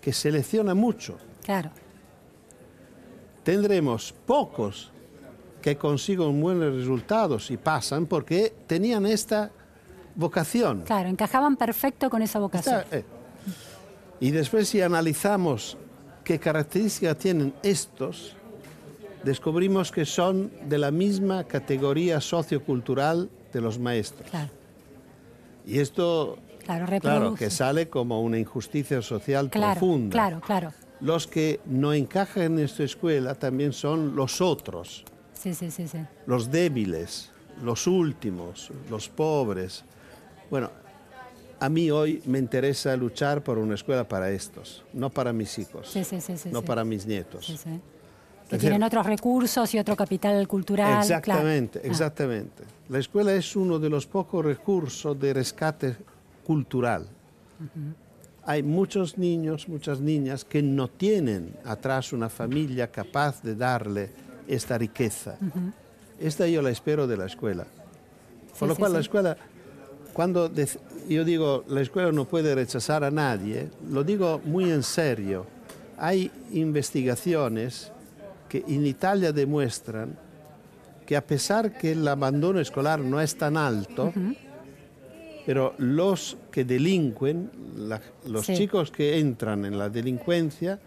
que 0.00 0.12
selecciona 0.12 0.74
mucho, 0.74 1.16
claro. 1.44 1.70
tendremos 3.42 4.12
pocos 4.26 4.90
que 5.64 5.78
consigan 5.78 6.38
buenos 6.42 6.74
resultados 6.74 7.50
y 7.50 7.56
pasan 7.56 8.04
porque 8.04 8.52
tenían 8.66 9.06
esta 9.06 9.50
vocación. 10.14 10.82
Claro, 10.82 11.08
encajaban 11.08 11.56
perfecto 11.56 12.10
con 12.10 12.20
esa 12.20 12.38
vocación. 12.38 12.80
Está, 12.80 12.98
eh. 12.98 13.04
Y 14.20 14.30
después 14.30 14.68
si 14.68 14.82
analizamos 14.82 15.78
qué 16.22 16.38
características 16.38 17.16
tienen 17.16 17.54
estos, 17.62 18.36
descubrimos 19.24 19.90
que 19.90 20.04
son 20.04 20.52
de 20.68 20.76
la 20.76 20.90
misma 20.90 21.44
categoría 21.44 22.20
sociocultural 22.20 23.30
de 23.50 23.60
los 23.62 23.78
maestros. 23.78 24.28
Claro, 24.28 24.50
Y 25.66 25.78
esto, 25.78 26.36
claro, 26.62 26.84
claro, 27.00 27.34
que 27.36 27.48
sale 27.48 27.88
como 27.88 28.20
una 28.20 28.38
injusticia 28.38 29.00
social 29.00 29.48
Claro, 29.48 29.80
profunda. 29.80 30.12
claro, 30.12 30.40
claro. 30.42 30.72
Los 31.00 31.26
que 31.26 31.60
no 31.64 31.94
encajan 31.94 32.42
en 32.42 32.58
esta 32.58 32.82
escuela 32.84 33.34
también 33.34 33.72
son 33.72 34.14
los 34.14 34.42
otros. 34.42 35.06
Sí, 35.44 35.52
sí, 35.52 35.70
sí, 35.70 35.86
sí. 35.86 35.98
los 36.26 36.50
débiles, 36.50 37.30
los 37.62 37.86
últimos, 37.86 38.70
los 38.88 39.10
pobres. 39.10 39.84
Bueno, 40.50 40.70
a 41.60 41.68
mí 41.68 41.90
hoy 41.90 42.22
me 42.24 42.38
interesa 42.38 42.96
luchar 42.96 43.44
por 43.44 43.58
una 43.58 43.74
escuela 43.74 44.08
para 44.08 44.30
estos, 44.30 44.82
no 44.94 45.10
para 45.10 45.34
mis 45.34 45.58
hijos, 45.58 45.90
Sí, 45.90 46.02
sí, 46.02 46.18
sí, 46.22 46.38
sí, 46.38 46.48
no 46.50 46.62
para 46.62 46.82
mis 46.82 47.04
nietos. 47.04 47.44
Que 47.44 47.52
Es 47.52 47.64
decir- 48.52 48.60
tienen 48.70 48.82
otros 48.84 49.04
recursos 49.04 49.74
y 49.74 49.78
otro 49.78 49.94
capital 49.96 50.48
cultural. 50.48 51.02
Exactamente, 51.02 51.72
claro. 51.80 51.88
Ah, 51.88 51.92
exactamente. 51.92 52.62
La 52.88 52.98
escuela 52.98 53.34
es 53.34 53.54
uno 53.54 53.78
de 53.78 53.90
los 53.90 54.06
pocos 54.06 54.42
recursos 54.42 55.18
de 55.20 55.34
rescate 55.34 55.94
cultural. 56.46 57.06
Hay 58.46 58.62
muchos 58.62 59.18
niños, 59.18 59.68
muchas 59.68 60.00
niñas 60.00 60.42
que 60.46 60.62
no 60.62 60.88
tienen 60.88 61.54
atrás 61.66 62.14
una 62.14 62.30
familia 62.30 62.90
capaz 62.90 63.42
de 63.42 63.54
darle 63.54 64.23
esta 64.48 64.78
riqueza. 64.78 65.36
Esta 66.20 66.46
yo 66.46 66.62
la 66.62 66.70
espero 66.70 67.06
de 67.06 67.16
la 67.16 67.26
escuela. 67.26 67.66
Con 68.58 68.68
lo 68.68 68.76
cual 68.76 68.90
sí. 68.92 68.94
la 68.94 69.00
escuela, 69.00 69.36
cuando 70.12 70.50
yo 71.08 71.24
digo 71.24 71.64
la 71.68 71.80
escuela 71.80 72.12
no 72.12 72.24
puede 72.24 72.54
rechazar 72.54 73.02
a 73.04 73.10
nadie, 73.10 73.68
lo 73.90 74.04
digo 74.04 74.40
muy 74.44 74.70
en 74.70 74.82
serio. 74.82 75.46
Hay 75.98 76.30
investigaciones 76.52 77.90
que 78.48 78.64
en 78.68 78.86
Italia 78.86 79.32
demuestran 79.32 80.16
que 81.06 81.16
a 81.16 81.26
pesar 81.26 81.76
que 81.76 81.92
el 81.92 82.06
abandono 82.08 82.60
escolar 82.60 83.00
no 83.00 83.20
es 83.20 83.36
tan 83.36 83.56
alto, 83.56 84.12
pero 85.44 85.74
los 85.78 86.36
que 86.50 86.64
delinquen, 86.64 87.50
la- 87.76 88.00
los 88.26 88.46
Sí. 88.46 88.54
chicos 88.56 88.90
que 88.90 89.18
entran 89.18 89.64
en 89.66 89.76
la 89.78 89.88
delincuencia, 89.90 90.78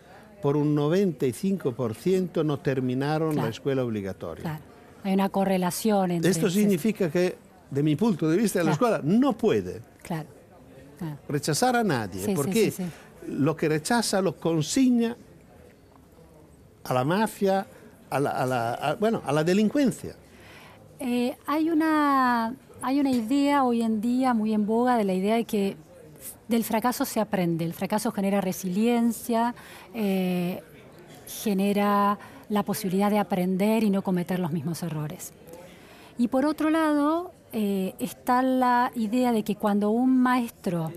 por 0.41 0.56
un 0.58 0.75
95% 0.75 2.44
no 2.46 2.60
terminaron 2.60 3.32
Claro. 3.34 3.46
la 3.48 3.51
escuela 3.51 3.84
obligatoria. 3.84 4.44
Claro. 4.44 4.63
Hay 5.03 5.13
una 5.13 5.29
correlación 5.29 6.12
entre. 6.12 6.32
Esto 6.32 6.50
significa 6.50 7.10
que, 7.10 7.36
de 7.72 7.84
mi 7.84 7.96
punto 7.96 8.29
de 8.29 8.38
vista, 8.38 8.63
la 8.63 8.72
escuela 8.72 9.01
no 9.03 9.34
puede 9.38 9.82
Claro. 10.03 10.27
claro. 10.98 11.17
rechazar 11.27 11.75
a 11.75 11.84
nadie, 11.84 12.25
sí, 12.25 12.34
porque 12.36 12.72
sí, 12.72 12.84
sí. 12.84 12.89
lo 13.29 13.56
que 13.56 13.70
rechaza 13.70 14.22
lo 14.22 14.36
consigna 14.36 15.15
a 16.84 16.94
la 16.94 17.03
mafia, 17.03 17.65
a 18.10 18.20
la, 18.20 18.29
a 18.32 18.46
la- 18.46 18.74
a- 18.74 18.96
bueno, 18.96 19.22
a 19.25 19.32
la 19.32 19.44
delincuencia. 19.44 20.15
Eh, 21.00 21.36
hay, 21.46 21.70
una, 21.70 22.56
hay 22.82 23.00
una 23.00 23.12
idea 23.12 23.63
hoy 23.63 23.82
en 23.84 24.01
día 24.01 24.34
muy 24.34 24.53
en 24.53 24.65
boga 24.65 24.98
de 24.98 25.03
la 25.03 25.13
idea 25.13 25.36
de 25.36 25.44
que 25.46 25.75
del 26.47 26.63
fracaso 26.63 27.05
se 27.05 27.19
aprende. 27.19 27.65
El 27.65 27.74
fracaso 27.74 28.12
genera 28.12 28.41
resiliencia, 28.41 29.55
eh, 29.93 30.62
genera 31.27 32.17
la 32.50 32.63
posibilidad 32.63 33.09
de 33.09 33.19
aprender 33.19 33.83
y 33.83 33.89
no 33.89 34.01
cometer 34.01 34.39
los 34.39 34.51
mismos 34.51 34.81
errores. 34.83 35.33
Y 36.17 36.29
por 36.29 36.45
otro 36.45 36.69
lado, 36.69 37.31
eh, 37.53 37.95
está 38.00 38.41
la 38.41 38.91
idea 38.95 39.31
de 39.31 39.43
que 39.43 39.55
cuando 39.55 39.89
un 39.89 40.17
maestro 40.17 40.91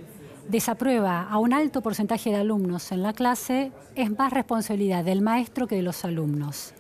desaprueba 0.48 1.28
a 1.28 1.38
un 1.38 1.52
alto 1.52 1.80
porcentaje 1.80 2.30
de 2.30 2.36
alumnos 2.36 2.90
en 2.92 3.02
la 3.02 3.12
clase, 3.12 3.72
es 3.94 4.10
más 4.16 4.32
responsabilidad 4.32 5.04
del 5.04 5.22
maestro 5.22 5.66
que 5.66 5.76
de 5.76 5.82
los 5.82 6.04
alumnos 6.04 6.74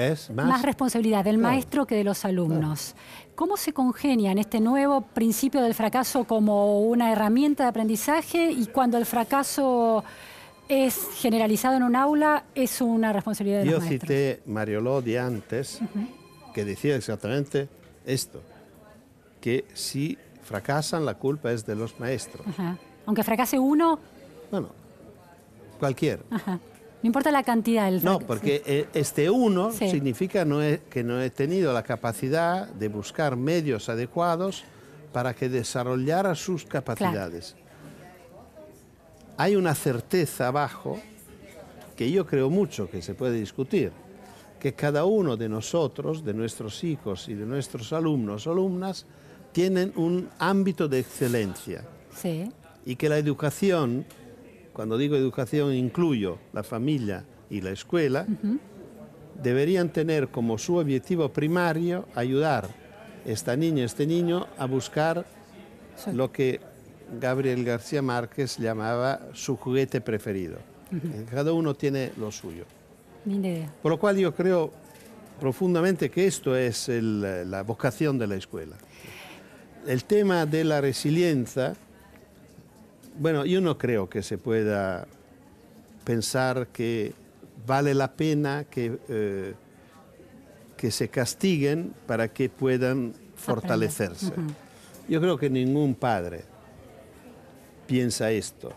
Es 0.00 0.30
más, 0.30 0.46
más, 0.46 0.62
responsabilidad 0.62 1.24
del 1.24 1.36
Claro. 1.36 1.52
maestro 1.52 1.86
que 1.86 1.94
de 1.94 2.04
los 2.04 2.24
alumnos. 2.24 2.94
¿Cómo 3.34 3.56
se 3.56 3.72
congenia 3.72 4.32
en 4.32 4.38
este 4.38 4.60
nuevo 4.60 5.02
principio 5.02 5.60
del 5.62 5.74
fracaso 5.74 6.24
como 6.24 6.80
una 6.80 7.12
herramienta 7.12 7.64
de 7.64 7.68
aprendizaje 7.70 8.50
y 8.50 8.66
cuando 8.66 8.96
el 8.98 9.06
fracaso 9.06 10.02
es 10.68 11.08
generalizado 11.16 11.76
en 11.76 11.82
un 11.82 11.96
aula 11.96 12.44
es 12.54 12.80
una 12.80 13.12
responsabilidad 13.12 13.60
de 13.60 13.66
yo 13.66 13.72
los 13.72 13.80
maestros? 13.84 14.00
cité 14.08 14.42
Mario 14.46 14.80
Lodi 14.80 15.16
antes, 15.16 15.80
que 16.54 16.64
decía 16.64 16.96
exactamente 16.96 17.68
esto, 18.06 18.40
que 19.40 19.64
si 19.74 20.16
fracasan 20.42 21.04
la 21.04 21.14
culpa 21.14 21.52
es 21.52 21.64
de 21.66 21.74
los 21.76 21.98
maestros. 22.00 22.46
Ajá. 22.48 22.76
Aunque 23.06 23.22
fracase 23.24 23.58
uno, 23.58 23.98
Bueno, 24.50 24.68
cualquier. 25.78 26.22
ajá, 26.30 26.58
No 27.02 27.06
importa 27.06 27.30
la 27.30 27.42
cantidad 27.42 27.90
del 27.90 28.04
No, 28.04 28.18
porque 28.18 28.58
sí. 28.58 28.62
eh, 28.72 28.88
este 28.94 29.30
uno 29.30 29.72
Sí. 29.72 29.90
significa 29.90 30.44
no 30.44 30.62
he- 30.62 30.82
que 30.90 31.02
no 31.02 31.20
he 31.20 31.30
tenido 31.30 31.72
la 31.72 31.82
capacidad 31.82 32.68
de 32.68 32.88
buscar 32.88 33.36
medios 33.36 33.88
adecuados 33.88 34.64
para 35.12 35.34
que 35.34 35.48
desarrollara 35.48 36.34
sus 36.34 36.64
capacidades. 36.64 37.56
Hay 39.36 39.56
una 39.56 39.74
certeza 39.74 40.48
abajo 40.48 41.00
que 41.96 42.10
yo 42.10 42.26
creo 42.26 42.50
mucho 42.50 42.90
que 42.90 43.00
se 43.02 43.14
puede 43.14 43.38
discutir, 43.40 43.92
que 44.58 44.74
cada 44.74 45.04
uno 45.06 45.36
de 45.38 45.48
nosotros, 45.48 46.22
de 46.24 46.34
nuestros 46.34 46.84
hijos 46.84 47.28
y 47.28 47.34
de 47.34 47.46
nuestros 47.46 47.92
alumnos 47.94 48.46
o 48.46 48.52
alumnas, 48.52 49.06
tienen 49.52 49.92
un 49.96 50.28
ámbito 50.38 50.86
de 50.88 50.98
excelencia 51.00 51.82
Sí, 52.14 52.50
y 52.84 52.96
que 52.96 53.08
la 53.08 53.16
educación, 53.18 54.04
cuando 54.72 54.96
digo 54.98 55.16
educación 55.16 55.74
incluyo 55.74 56.38
la 56.52 56.62
familia 56.62 57.24
y 57.48 57.60
la 57.60 57.70
escuela, 57.70 58.26
deberían 59.42 59.88
tener 59.90 60.28
como 60.28 60.58
su 60.58 60.76
objetivo 60.76 61.28
primario 61.30 62.06
ayudar 62.14 62.68
esta 63.24 63.56
niña, 63.56 63.84
este 63.84 64.06
niño 64.06 64.46
a 64.58 64.66
buscar 64.66 65.24
Sí. 65.96 66.12
lo 66.12 66.32
que 66.32 66.60
Gabriel 67.20 67.64
García 67.64 68.00
Márquez 68.00 68.56
llamaba 68.58 69.20
su 69.34 69.56
juguete 69.56 70.00
preferido. 70.00 70.58
Cada 71.30 71.52
uno 71.52 71.74
tiene 71.74 72.12
lo 72.16 72.30
suyo. 72.32 72.64
linda 73.26 73.48
idea. 73.48 73.74
Por 73.82 73.92
lo 73.92 73.98
cual 73.98 74.16
yo 74.16 74.34
creo 74.34 74.70
profundamente 75.38 76.10
que 76.10 76.26
esto 76.26 76.56
es 76.56 76.88
el- 76.88 77.50
la 77.50 77.62
vocación 77.62 78.18
de 78.18 78.26
la 78.26 78.36
escuela. 78.36 78.76
El 79.86 80.04
tema 80.04 80.46
de 80.46 80.64
la 80.64 80.80
resiliencia, 80.80 81.74
bueno, 83.20 83.44
yo 83.44 83.60
no 83.60 83.76
creo 83.78 84.08
que 84.08 84.22
se 84.22 84.36
pueda 84.38 85.06
pensar 86.04 86.66
que 86.68 87.12
vale 87.66 87.94
la 87.94 88.10
pena 88.12 88.64
que, 88.64 88.98
eh, 89.08 89.54
que 90.76 90.90
se 90.90 91.08
castiguen 91.08 91.92
para 92.06 92.28
que 92.28 92.48
puedan 92.48 93.12
fortalecerse. 93.36 94.32
Yo 95.08 95.20
creo 95.20 95.36
que 95.38 95.50
ningún 95.50 95.94
padre 95.94 96.42
piensa 97.86 98.30
esto. 98.30 98.72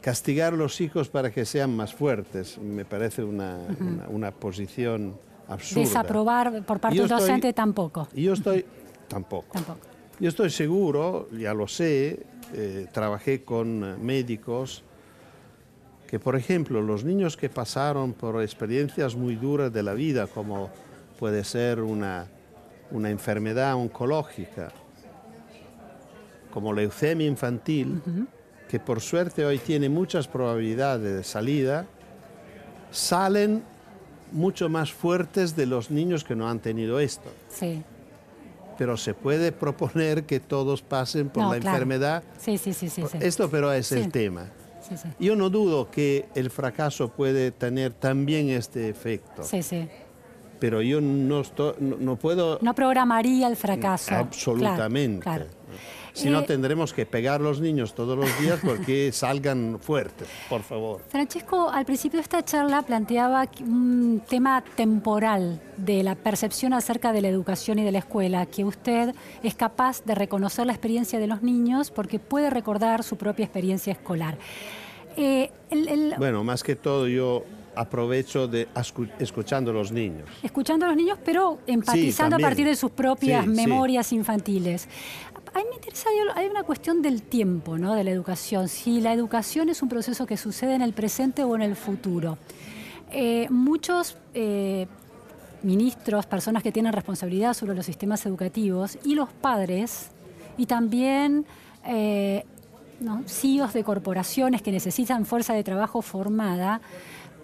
Castigar 0.00 0.54
a 0.54 0.56
los 0.56 0.80
hijos 0.80 1.08
para 1.08 1.30
que 1.32 1.44
sean 1.44 1.74
más 1.76 1.92
fuertes 1.94 2.58
me 2.58 2.84
parece 2.84 3.24
una, 3.24 3.58
una- 3.80 4.08
una 4.08 4.30
posición 4.30 5.18
absurda. 5.48 5.82
Desaprobar 5.82 6.62
por 6.64 6.78
parte 6.80 6.96
Yo 6.96 7.02
del 7.02 7.10
estoy- 7.12 7.20
docente 7.28 7.52
tampoco. 7.52 8.06
Y 8.14 8.22
yo 8.22 8.32
estoy, 8.34 8.64
tampoco. 9.08 9.48
Tampoco. 9.52 9.80
Yo 10.18 10.30
estoy 10.30 10.48
seguro, 10.48 11.28
ya 11.30 11.52
lo 11.52 11.68
sé, 11.68 12.20
eh, 12.54 12.86
trabajé 12.90 13.44
con 13.44 14.02
médicos, 14.04 14.82
que 16.06 16.18
por 16.18 16.36
ejemplo 16.36 16.80
los 16.80 17.04
niños 17.04 17.36
que 17.36 17.50
pasaron 17.50 18.14
por 18.14 18.42
experiencias 18.42 19.14
muy 19.14 19.36
duras 19.36 19.70
de 19.72 19.82
la 19.82 19.92
vida, 19.92 20.26
como 20.26 20.70
puede 21.18 21.44
ser 21.44 21.80
una, 21.80 22.28
una 22.90 23.10
enfermedad 23.10 23.74
oncológica, 23.74 24.72
como 26.50 26.72
leucemia 26.72 27.26
infantil, 27.26 28.00
que 28.70 28.80
por 28.80 29.02
suerte 29.02 29.44
hoy 29.44 29.58
tiene 29.58 29.90
muchas 29.90 30.28
probabilidades 30.28 31.14
de 31.14 31.24
salida, 31.24 31.84
salen 32.90 33.62
mucho 34.32 34.70
más 34.70 34.90
fuertes 34.90 35.54
de 35.54 35.66
los 35.66 35.90
niños 35.90 36.24
que 36.24 36.34
no 36.34 36.48
han 36.48 36.60
tenido 36.60 37.00
esto. 37.00 37.30
Sí, 37.50 37.82
pero 38.76 38.96
se 38.96 39.14
puede 39.14 39.52
proponer 39.52 40.24
que 40.24 40.40
todos 40.40 40.82
pasen 40.82 41.28
por 41.28 41.42
No, 41.44 41.52
la 41.54 41.60
claro. 41.60 41.76
enfermedad. 41.76 42.22
sí, 42.38 42.58
sí, 42.58 42.72
sí, 42.72 42.88
sí. 42.88 43.02
sí. 43.10 43.18
Esto 43.20 43.48
pero 43.50 43.72
es 43.72 43.86
Sí. 43.88 43.96
el 43.96 44.10
tema. 44.10 44.46
Sí. 44.88 44.94
Yo 45.18 45.34
no 45.34 45.50
dudo 45.50 45.90
que 45.90 46.26
el 46.36 46.48
fracaso 46.50 47.08
puede 47.08 47.50
tener 47.50 47.92
también 47.92 48.48
este 48.50 48.88
efecto, 48.88 49.42
Sí, 49.42 49.60
sí. 49.62 49.88
Pero 50.58 50.82
yo 50.82 51.00
no, 51.00 51.40
estoy- 51.40 51.74
no, 51.80 51.96
no 51.98 52.16
puedo 52.16 52.58
No 52.62 52.74
programaría 52.74 53.48
el 53.48 53.56
fracaso. 53.56 54.14
absolutamente. 54.14 55.20
Claro, 55.22 55.44
claro. 55.46 55.56
Si 56.12 56.30
no, 56.30 56.40
Eh, 56.40 56.44
tendremos 56.46 56.94
que 56.94 57.04
pegar 57.04 57.42
a 57.42 57.44
los 57.44 57.60
niños 57.60 57.94
todos 57.94 58.16
los 58.16 58.40
días 58.40 58.58
porque 58.64 59.10
salgan 59.12 59.78
fuertes, 59.78 60.26
por 60.48 60.62
favor. 60.62 61.02
Francesco, 61.10 61.68
al 61.68 61.84
principio 61.84 62.16
de 62.16 62.22
esta 62.22 62.42
charla 62.42 62.80
planteaba 62.80 63.46
un 63.60 64.22
tema 64.26 64.64
temporal 64.76 65.60
de 65.76 66.02
la 66.02 66.14
percepción 66.14 66.72
acerca 66.72 67.12
de 67.12 67.20
la 67.20 67.28
educación 67.28 67.78
y 67.80 67.84
de 67.84 67.92
la 67.92 67.98
escuela, 67.98 68.46
que 68.46 68.64
usted 68.64 69.14
es 69.42 69.54
capaz 69.54 70.02
de 70.06 70.14
reconocer 70.14 70.64
la 70.64 70.72
experiencia 70.72 71.18
de 71.18 71.26
los 71.26 71.42
niños 71.42 71.90
porque 71.90 72.18
puede 72.18 72.48
recordar 72.48 73.02
su 73.04 73.16
propia 73.18 73.44
experiencia 73.44 73.92
escolar. 73.92 74.38
Eh, 75.18 75.50
el- 75.70 75.88
el- 75.88 76.14
Bueno, 76.16 76.44
más 76.44 76.62
que 76.62 76.76
todo 76.76 77.08
yo 77.08 77.44
aprovecho 77.76 78.48
de 78.48 78.66
escuchando 79.18 79.70
a 79.70 79.74
los 79.74 79.92
niños. 79.92 80.28
escuchando 80.42 80.86
a 80.86 80.88
los 80.88 80.96
niños, 80.96 81.18
pero 81.24 81.58
empatizando 81.66 82.36
a 82.36 82.38
partir 82.38 82.66
de 82.66 82.74
sus 82.76 82.90
propias 82.90 83.44
Sí, 83.44 83.50
sí. 83.54 83.56
memorias 83.56 84.12
infantiles. 84.12 84.88
A 85.54 85.58
mí 85.58 85.64
me 85.70 85.76
interesa, 85.76 86.08
hay- 86.10 86.44
hay 86.44 86.50
una 86.50 86.64
cuestión 86.64 87.00
del 87.02 87.22
tiempo, 87.22 87.78
¿no? 87.78 87.94
de 87.94 88.04
la 88.04 88.10
educación. 88.10 88.68
Si 88.68 89.00
la 89.00 89.12
educación 89.12 89.68
es 89.70 89.80
un 89.82 89.88
proceso 89.88 90.26
que 90.26 90.36
sucede 90.36 90.74
en 90.74 90.82
el 90.82 90.92
presente 90.92 91.44
o 91.44 91.54
en 91.56 91.62
el 91.62 91.76
futuro. 91.76 92.36
Eh, 93.10 93.46
muchos 93.50 94.16
eh, 94.34 94.86
ministros, 95.62 96.26
personas 96.26 96.62
que 96.62 96.72
tienen 96.72 96.92
responsabilidad 96.92 97.54
sobre 97.54 97.74
los 97.74 97.86
sistemas 97.86 98.24
educativos 98.26 98.98
y 99.04 99.14
los 99.14 99.30
padres, 99.32 100.08
y 100.58 100.66
también 100.66 101.46
eh, 101.86 102.44
¿no? 103.00 103.22
CEOs 103.26 103.72
de 103.74 103.84
corporaciones 103.84 104.60
que 104.62 104.72
necesitan 104.72 105.24
fuerza 105.26 105.54
de 105.54 105.62
trabajo 105.64 106.02
formada, 106.02 106.80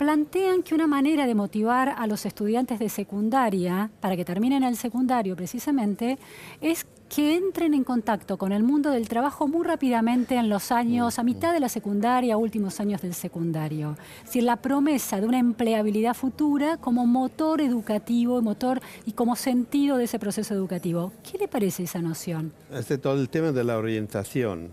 plantean 0.03 0.65
que 0.65 0.75
una 0.75 0.89
manera 0.89 1.29
de 1.29 1.35
motivar 1.37 1.95
a 1.97 2.09
los 2.09 2.27
estudiantes 2.27 2.81
de 2.81 2.89
secundaria, 2.89 3.89
para 4.01 4.17
que 4.17 4.25
terminen 4.25 4.65
el 4.65 4.77
secundario 4.77 5.37
precisamente, 5.37 6.19
es 6.61 6.85
que 7.09 7.37
entren 7.37 7.73
en 7.73 7.85
contacto 7.85 8.37
con 8.37 8.51
el 8.51 8.65
mundo 8.65 8.91
del 8.91 9.07
trabajo 9.07 9.47
muy 9.47 9.65
rápidamente 9.65 10.35
en 10.35 10.49
los 10.49 10.73
años, 10.73 11.21
a 11.21 11.23
mitad 11.23 11.53
de 11.53 11.61
la 11.61 11.69
secundaria, 11.69 12.37
últimos 12.37 12.81
años 12.81 13.01
del 13.01 13.15
secundario. 13.15 13.97
Es 14.19 14.25
decir, 14.25 14.43
la 14.43 14.57
promesa 14.57 15.21
de 15.21 15.29
una 15.29 15.39
empleabilidad 15.39 16.15
futura 16.15 16.79
como 16.79 17.07
motor 17.07 17.61
educativo, 17.61 18.43
motor 18.43 18.81
y 19.07 19.13
como 19.13 19.37
sentido 19.37 19.99
de 19.99 20.05
ese 20.05 20.19
proceso 20.19 20.53
educativo. 20.53 21.13
¿Qué 21.23 21.39
le 21.39 21.47
parece 21.47 21.85
esa 21.85 22.03
noción? 22.03 22.53
Este 22.73 22.99
todo 22.99 23.21
el 23.21 23.29
tema 23.29 23.53
de 23.53 23.63
la 23.63 23.79
orientación 23.79 24.73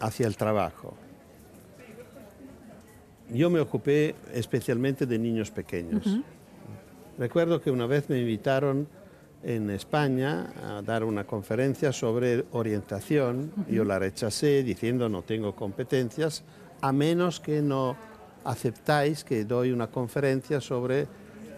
hacia 0.00 0.26
el 0.26 0.36
trabajo. 0.36 0.94
Yo 3.32 3.50
me 3.50 3.60
ocupé 3.60 4.14
especialmente 4.32 5.06
de 5.06 5.18
niños 5.18 5.50
pequeños. 5.50 6.18
Recuerdo 7.18 7.60
que 7.60 7.70
una 7.70 7.86
vez 7.86 8.08
me 8.08 8.18
invitaron 8.18 8.88
en 9.42 9.70
España 9.70 10.52
a 10.62 10.82
dar 10.82 11.04
una 11.04 11.24
conferencia 11.24 11.92
sobre 11.92 12.44
orientación. 12.52 13.52
Yo 13.68 13.84
la 13.84 13.98
rechacé 13.98 14.62
diciendo 14.62 15.08
no 15.08 15.22
tengo 15.22 15.54
competencias, 15.54 16.44
a 16.80 16.92
menos 16.92 17.40
que 17.40 17.60
no 17.62 17.96
aceptáis 18.44 19.24
que 19.24 19.44
doy 19.44 19.72
una 19.72 19.88
conferencia 19.88 20.60
sobre 20.60 21.06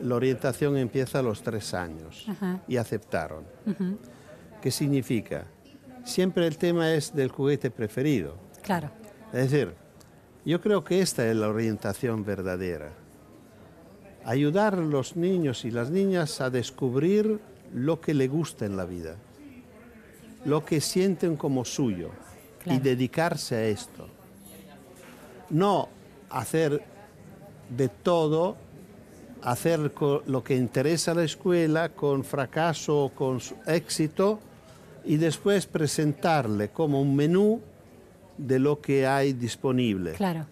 la 0.00 0.16
orientación 0.16 0.76
empieza 0.76 1.20
a 1.20 1.22
los 1.22 1.42
tres 1.42 1.72
años. 1.74 2.26
Y 2.68 2.76
aceptaron. 2.76 3.44
¿Qué 4.60 4.70
significa? 4.70 5.44
Siempre 6.04 6.46
el 6.46 6.58
tema 6.58 6.92
es 6.92 7.14
del 7.14 7.30
juguete 7.30 7.70
preferido. 7.70 8.36
Claro. 8.62 8.90
Es 9.32 9.50
decir, 9.50 9.74
yo 10.44 10.60
creo 10.60 10.84
que 10.84 11.00
esta 11.00 11.28
es 11.28 11.36
la 11.36 11.48
orientación 11.48 12.24
verdadera. 12.24 12.92
Ayudar 14.24 14.74
a 14.74 14.80
los 14.80 15.16
niños 15.16 15.64
y 15.64 15.70
las 15.70 15.90
niñas 15.90 16.40
a 16.40 16.50
descubrir 16.50 17.40
lo 17.74 18.00
que 18.00 18.14
les 18.14 18.30
gusta 18.30 18.64
en 18.64 18.76
la 18.76 18.84
vida, 18.84 19.16
lo 20.44 20.64
que 20.64 20.80
sienten 20.80 21.36
como 21.36 21.64
suyo 21.64 22.10
Claro. 22.62 22.78
y 22.78 22.82
dedicarse 22.82 23.56
a 23.56 23.64
esto. 23.66 24.08
No 25.50 25.88
hacer 26.30 26.82
de 27.68 27.88
todo, 27.88 28.56
hacer 29.42 29.92
lo 30.26 30.42
que 30.42 30.56
interesa 30.56 31.10
a 31.10 31.14
la 31.14 31.24
escuela 31.24 31.90
con 31.90 32.24
fracaso 32.24 33.04
o 33.04 33.08
con 33.10 33.38
éxito 33.66 34.40
y 35.04 35.16
después 35.16 35.66
presentarle 35.66 36.70
como 36.70 37.02
un 37.02 37.14
menú 37.14 37.60
de 38.38 38.58
lo 38.58 38.80
que 38.80 39.06
hay 39.06 39.32
disponible. 39.32 40.12
Claro. 40.12 40.46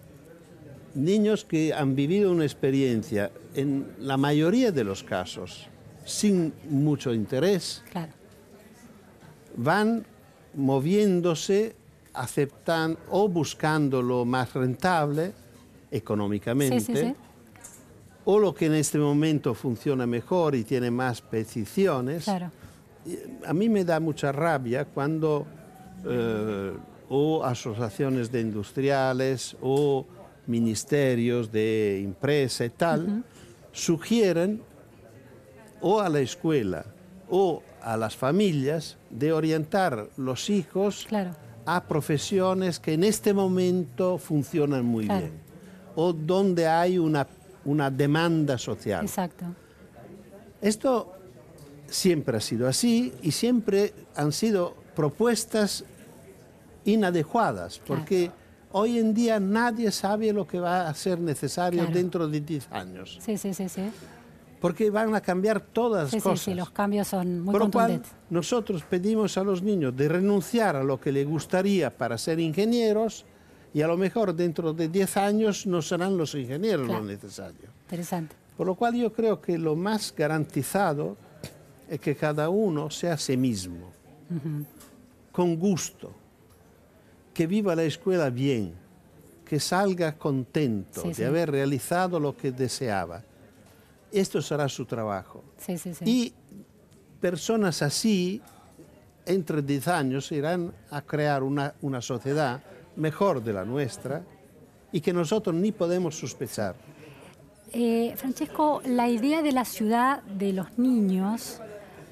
Niños 0.95 1.45
que 1.45 1.73
han 1.73 1.95
vivido 1.95 2.31
una 2.31 2.45
experiencia, 2.45 3.31
en 3.55 3.93
la 3.99 4.17
mayoría 4.17 4.73
de 4.73 4.85
los 4.85 5.03
casos, 5.03 5.67
sin 6.05 6.53
mucho 6.69 7.13
interés, 7.15 7.83
Claro. 7.91 8.13
van 9.57 10.05
moviéndose, 10.55 11.75
aceptan 12.15 12.99
o 13.11 13.29
buscando 13.29 14.03
lo 14.03 14.25
más 14.25 14.53
rentable 14.55 15.33
económicamente, 15.91 16.81
Sí, 16.81 16.93
sí, 16.95 17.01
sí. 17.01 17.15
o 18.25 18.39
lo 18.39 18.55
que 18.55 18.67
en 18.67 18.75
este 18.75 18.99
momento 18.99 19.55
funciona 19.55 20.07
mejor 20.07 20.55
y 20.55 20.65
tiene 20.65 20.91
más 20.91 21.21
peticiones. 21.23 22.25
Claro. 22.25 22.51
A 23.47 23.53
mí 23.53 23.69
me 23.69 23.85
da 23.85 23.99
mucha 23.99 24.31
rabia 24.31 24.85
cuando 24.85 25.47
eh, 26.07 26.73
o 27.15 27.45
asociaciones 27.45 28.33
de 28.33 28.41
industriales 28.41 29.55
o 29.61 30.07
ministerios 30.47 31.53
de 31.53 32.01
empresa 32.03 32.65
y 32.65 32.71
tal, 32.71 33.23
sugieren 33.71 34.63
o 35.83 36.01
a 36.01 36.09
la 36.09 36.21
escuela 36.21 36.87
o 37.29 37.63
a 37.83 37.99
las 37.99 38.17
familias 38.17 38.97
de 39.11 39.31
orientar 39.31 40.09
los 40.17 40.49
hijos 40.49 41.05
Claro. 41.07 41.33
a 41.67 41.85
profesiones 41.85 42.81
que 42.81 42.95
en 42.95 43.05
este 43.05 43.35
momento 43.35 44.17
funcionan 44.17 44.87
muy 44.87 45.05
Claro. 45.05 45.21
bien 45.27 45.33
o 45.95 46.15
donde 46.15 46.67
hay 46.67 46.97
una, 46.97 47.27
una 47.67 47.91
demanda 47.91 48.57
social. 48.57 49.05
Exacto. 49.05 49.45
Esto 50.63 51.13
siempre 51.89 52.39
ha 52.39 52.41
sido 52.41 52.67
así 52.67 53.13
y 53.23 53.33
siempre 53.33 53.93
han 54.17 54.33
sido 54.33 54.75
propuestas 54.97 55.85
inadecuadas, 56.85 57.79
porque 57.87 58.31
hoy 58.73 58.99
en 58.99 59.13
día 59.15 59.39
nadie 59.41 59.91
sabe 59.93 60.33
lo 60.33 60.47
que 60.47 60.59
va 60.61 60.89
a 60.89 60.95
ser 60.95 61.19
necesario 61.21 61.81
Claro. 61.83 61.95
dentro 61.95 62.29
de 62.29 62.41
10 62.41 62.69
años, 62.73 63.19
Sí, 63.21 63.37
sí, 63.37 63.53
sí, 63.55 63.69
sí. 63.69 63.83
porque 64.61 64.91
van 64.91 65.15
a 65.15 65.21
cambiar 65.21 65.61
todas 65.61 66.11
Sí, 66.11 66.17
las 66.17 66.23
sí, 66.23 66.29
cosas. 66.29 66.45
sí, 66.45 66.55
los 66.55 66.71
cambios 66.71 67.09
son 67.09 67.41
muy 67.41 67.53
Por 67.53 67.63
lo 67.65 67.71
cual, 67.71 67.87
contundentes. 67.89 68.13
nosotros 68.31 68.83
pedimos 68.89 69.37
a 69.39 69.45
los 69.45 69.63
niños 69.63 69.97
de 69.97 70.09
renunciar 70.09 70.77
a 70.77 70.83
lo 70.85 71.01
que 71.01 71.13
les 71.13 71.27
gustaría 71.27 71.91
para 71.91 72.17
ser 72.19 72.39
ingenieros 72.41 73.25
y 73.75 73.83
a 73.83 73.87
lo 73.89 73.97
mejor 73.97 74.35
dentro 74.35 74.73
de 74.73 74.89
10 74.89 75.17
años 75.17 75.67
no 75.67 75.81
serán 75.83 76.17
los 76.17 76.35
ingenieros 76.35 76.87
Claro. 76.87 77.01
lo 77.03 77.07
necesario. 77.09 77.69
Interesante. 77.85 78.37
Por 78.57 78.67
lo 78.67 78.75
cual 78.75 78.95
yo 78.95 79.13
creo 79.13 79.41
que 79.41 79.57
lo 79.59 79.75
más 79.77 80.15
garantizado 80.17 81.17
es 81.89 81.99
que 82.01 82.15
cada 82.15 82.49
uno 82.49 82.91
sea 82.91 83.17
sí 83.19 83.37
mismo, 83.37 83.91
con 85.33 85.57
gusto, 85.57 86.13
que 87.33 87.47
viva 87.47 87.75
la 87.75 87.85
escuela 87.85 88.31
bien, 88.31 88.75
que 89.45 89.59
salga 89.61 90.17
contento 90.17 91.03
Sí, 91.03 91.09
de 91.09 91.15
sí. 91.15 91.25
haber 91.25 91.51
realizado 91.51 92.19
lo 92.21 92.37
que 92.37 92.53
deseaba. 92.53 93.23
Esto 94.11 94.43
será 94.43 94.69
su 94.69 94.85
trabajo. 94.85 95.43
Sí, 95.57 95.79
sí, 95.79 95.95
sí. 95.95 96.05
Y 96.07 96.35
personas 97.21 97.83
así, 97.83 98.41
entre 99.25 99.63
10 99.63 99.89
años, 99.89 100.31
irán 100.33 100.73
a 100.91 101.01
crear 101.03 101.43
una, 101.43 101.75
una 101.81 102.03
sociedad 102.03 102.61
mejor 102.97 103.43
de 103.43 103.53
la 103.53 103.65
nuestra 103.65 104.23
y 104.91 105.01
que 105.01 105.13
nosotros 105.13 105.55
ni 105.55 105.73
podemos 105.73 106.19
sospechar. 106.19 106.75
Eh, 107.73 108.13
Francesco, 108.17 108.83
la 108.85 109.09
idea 109.09 109.41
de 109.41 109.53
la 109.53 109.65
ciudad 109.65 110.23
de 110.25 110.53
los 110.53 110.77
niños 110.79 111.59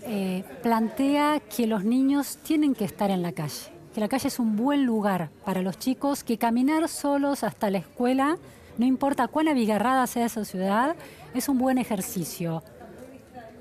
eh, 0.03 0.43
plantea 0.63 1.41
que 1.41 1.67
los 1.67 1.85
niños 1.85 2.39
tienen 2.43 2.75
que 2.75 2.87
estar 2.87 3.11
en 3.11 3.21
la 3.21 3.33
calle, 3.33 3.71
que 3.95 4.01
la 4.01 4.09
calle 4.09 4.29
es 4.29 4.39
un 4.39 4.57
buen 4.57 4.85
lugar 4.85 5.31
para 5.45 5.63
los 5.63 5.79
chicos, 5.79 6.23
que 6.23 6.39
caminar 6.39 6.89
solos 6.89 7.43
hasta 7.45 7.71
la 7.71 7.79
escuela, 7.79 8.39
no 8.79 8.87
importa 8.87 9.29
cuán 9.29 9.49
abigarrada 9.49 10.07
sea 10.07 10.27
esa 10.27 10.45
ciudad, 10.45 10.97
es 11.35 11.49
un 11.49 11.59
buen 11.59 11.79
ejercicio. 11.79 12.63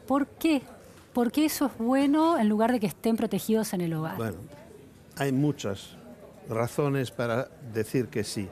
¿Por 0.07 0.27
qué? 0.27 0.61
¿Por 1.13 1.31
qué 1.31 1.45
eso 1.45 1.65
es 1.65 1.77
bueno 1.77 2.37
en 2.37 2.47
lugar 2.47 2.71
de 2.71 2.79
que 2.79 2.87
estén 2.87 3.17
protegidos 3.17 3.73
en 3.73 3.81
el 3.81 3.93
hogar? 3.93 4.17
Bueno, 4.17 4.37
hay 5.17 5.31
muchas 5.31 5.95
razones 6.47 7.11
para 7.11 7.49
decir 7.73 8.07
que 8.07 8.23
sí. 8.23 8.47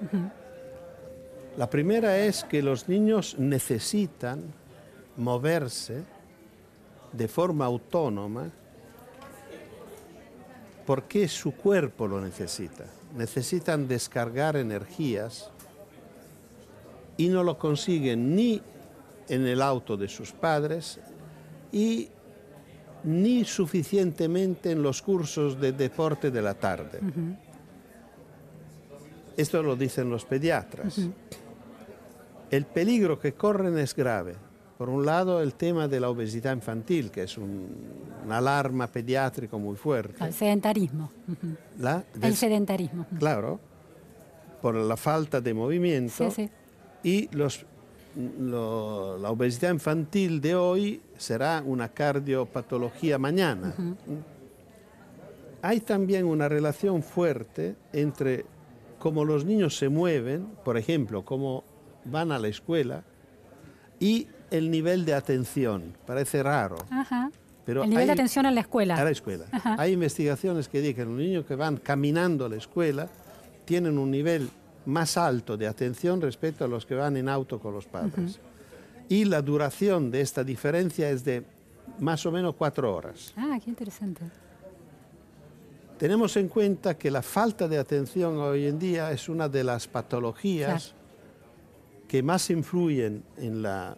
La 1.58 1.70
primera 1.70 2.18
es 2.18 2.44
que 2.44 2.62
los 2.62 2.90
niños 2.90 3.36
necesitan 3.40 4.44
moverse 5.16 6.04
de 7.14 7.28
forma 7.28 7.66
autónoma 7.66 8.52
porque 10.88 11.28
su 11.28 11.52
cuerpo 11.52 12.08
lo 12.08 12.22
necesita. 12.22 12.86
Necesitan 13.18 13.90
descargar 13.90 14.56
energías 14.56 15.50
y 17.18 17.28
no 17.28 17.44
lo 17.44 17.60
consiguen 17.60 18.34
ni 18.38 18.62
en 19.28 19.46
el 19.46 19.62
auto 19.62 19.98
de 19.98 20.08
sus 20.08 20.32
padres 20.32 20.98
y 21.74 22.08
ni 23.04 23.44
suficientemente 23.44 24.72
en 24.72 24.82
los 24.82 25.02
cursos 25.02 25.60
de 25.60 25.74
deporte 25.74 26.32
de 26.32 26.42
la 26.42 26.54
tarde. 26.54 27.02
Esto 29.36 29.62
lo 29.62 29.76
dicen 29.76 30.10
los 30.10 30.24
pediatras. 30.24 31.02
El 32.50 32.66
peligro 32.66 33.20
que 33.20 33.34
corren 33.34 33.78
es 33.78 33.94
grave. 33.94 34.36
Por 34.78 34.90
un 34.90 35.06
lado, 35.06 35.42
el 35.42 35.56
tema 35.56 35.88
de 35.88 36.00
la 36.00 36.10
obesidad 36.10 36.54
infantil, 36.54 37.10
que 37.10 37.24
es 37.24 37.38
un, 37.38 37.68
una 38.26 38.38
alarma 38.38 38.86
pediátrico 38.88 39.58
muy 39.58 39.76
fuerte. 39.76 40.24
El 40.24 40.34
sedentarismo. 40.34 41.12
La- 41.80 42.04
El 42.22 42.36
sedentarismo. 42.36 43.08
Claro, 43.18 43.60
por 44.62 44.76
la 44.76 44.96
falta 44.96 45.42
de 45.42 45.54
movimiento. 45.54 46.30
Sí, 46.30 46.44
sí. 46.46 46.50
Y 47.04 47.36
los, 47.36 47.66
lo- 48.40 49.18
la 49.18 49.32
obesidad 49.32 49.72
infantil 49.72 50.40
de 50.42 50.54
hoy 50.56 51.02
será 51.18 51.64
una 51.66 51.90
cardiopatología 51.90 53.18
mañana. 53.18 53.74
Hay 55.64 55.80
también 55.80 56.26
una 56.26 56.48
relación 56.48 57.02
fuerte 57.02 57.76
entre 57.94 58.46
cómo 59.00 59.26
los 59.26 59.44
niños 59.44 59.76
se 59.76 59.90
mueven, 59.90 60.48
por 60.64 60.78
ejemplo, 60.78 61.26
cómo 61.26 61.64
van 62.06 62.32
a 62.32 62.38
la 62.40 62.48
escuela, 62.48 63.04
y 64.00 64.28
el 64.52 64.70
nivel 64.72 65.06
de 65.06 65.14
atención. 65.14 65.94
Parece 66.06 66.42
raro. 66.44 66.78
Ajá. 66.90 67.32
Pero 67.66 67.84
el 67.84 67.90
nivel 67.90 68.06
de 68.06 68.12
hay- 68.14 68.18
atención 68.20 68.46
en 68.46 68.56
la 68.56 68.62
escuela. 68.62 68.96
a 68.96 69.04
la 69.04 69.10
escuela. 69.12 69.46
Ajá. 69.52 69.76
Hay 69.78 69.94
investigaciones 69.94 70.68
que 70.70 70.80
dicen 70.80 70.96
que 70.96 71.06
los 71.06 71.14
niños 71.14 71.46
que 71.46 71.56
van 71.56 71.78
caminando 71.78 72.46
a 72.46 72.50
la 72.50 72.56
escuela 72.56 73.10
tienen 73.66 73.98
un 73.98 74.10
nivel 74.10 74.50
más 74.86 75.18
alto 75.18 75.58
de 75.58 75.68
atención 75.68 76.22
respecto 76.22 76.64
a 76.64 76.68
los 76.70 76.86
que 76.86 76.96
van 76.96 77.18
en 77.18 77.28
auto 77.28 77.60
con 77.60 77.74
los 77.74 77.86
padres. 77.86 78.40
Y 79.10 79.26
la 79.26 79.42
duración 79.42 80.10
de 80.12 80.22
esta 80.22 80.44
diferencia 80.46 81.10
es 81.10 81.26
de 81.26 81.44
más 82.00 82.26
o 82.26 82.32
menos 82.32 82.56
cuatro 82.56 82.96
horas. 82.96 83.34
Ah, 83.36 83.58
qué 83.62 83.70
interesante. 83.70 84.22
Tenemos 85.98 86.38
en 86.38 86.48
cuenta 86.48 86.98
que 86.98 87.10
la 87.10 87.22
falta 87.22 87.68
de 87.68 87.78
atención 87.78 88.38
hoy 88.38 88.68
en 88.68 88.78
día 88.78 89.12
es 89.12 89.28
una 89.30 89.50
de 89.50 89.64
las 89.64 89.88
patologías 89.88 90.94
que 92.08 92.22
más 92.22 92.50
influyen 92.50 93.24
en 93.38 93.62
la 93.64 93.98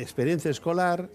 experiencia 0.00 0.50
escolar 0.50 1.08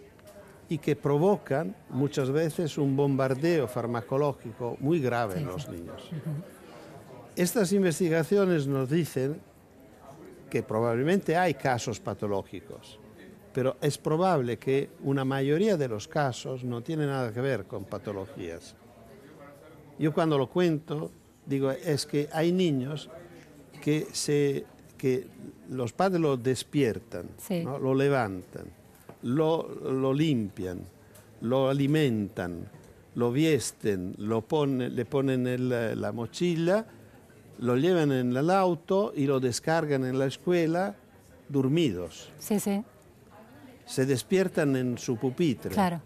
y 0.69 0.77
que 0.77 0.95
provocan 0.95 1.75
muchas 1.89 2.31
veces 2.31 2.77
un 2.77 2.95
bombardeo 2.95 3.67
farmacológico 3.67 4.77
muy 4.79 4.99
grave 4.99 5.39
en 5.39 5.45
los 5.45 5.67
niños. 5.69 6.09
Estas 7.35 7.71
investigaciones 7.73 8.67
nos 8.67 8.89
dicen 8.89 9.39
que 10.49 10.63
probablemente 10.63 11.35
hay 11.35 11.55
casos 11.55 11.99
patológicos, 11.99 12.99
pero 13.53 13.77
es 13.81 13.97
probable 13.97 14.57
que 14.57 14.91
una 15.03 15.25
mayoría 15.25 15.77
de 15.77 15.87
los 15.87 16.07
casos 16.07 16.63
no 16.63 16.81
tienen 16.81 17.07
nada 17.07 17.31
que 17.31 17.41
ver 17.41 17.65
con 17.65 17.85
patologías. 17.85 18.75
Yo 19.97 20.13
cuando 20.13 20.37
lo 20.37 20.47
cuento, 20.49 21.11
digo, 21.45 21.71
es 21.71 22.05
que 22.05 22.29
hay 22.31 22.51
niños 22.51 23.09
que, 23.81 24.07
se, 24.11 24.65
que 25.03 25.27
los 25.69 25.91
padres 25.91 26.21
lo 26.21 26.37
despiertan, 26.37 27.25
Sí. 27.37 27.61
¿no? 27.61 27.77
lo 27.77 27.93
levantan, 27.93 28.67
lo, 29.23 29.67
lo 29.83 30.13
limpian, 30.13 30.79
lo 31.41 31.67
alimentan, 31.67 32.69
lo 33.15 33.29
visten, 33.33 34.15
lo 34.17 34.39
ponen, 34.43 34.95
le 34.95 35.03
ponen 35.03 35.45
en 35.45 35.67
la, 35.67 35.93
la 35.93 36.13
mochila, 36.13 36.85
lo 37.59 37.75
llevan 37.75 38.13
en 38.13 38.33
el 38.33 38.49
auto 38.49 39.11
y 39.13 39.25
lo 39.25 39.41
descargan 39.41 40.05
en 40.05 40.17
la 40.17 40.27
escuela 40.27 40.95
dormidos. 41.49 42.31
Sí, 42.39 42.61
sí, 42.61 42.81
Se 43.85 44.05
despiertan 44.05 44.77
en 44.77 44.97
su 44.97 45.17
pupitre 45.17 45.71
claro. 45.71 46.01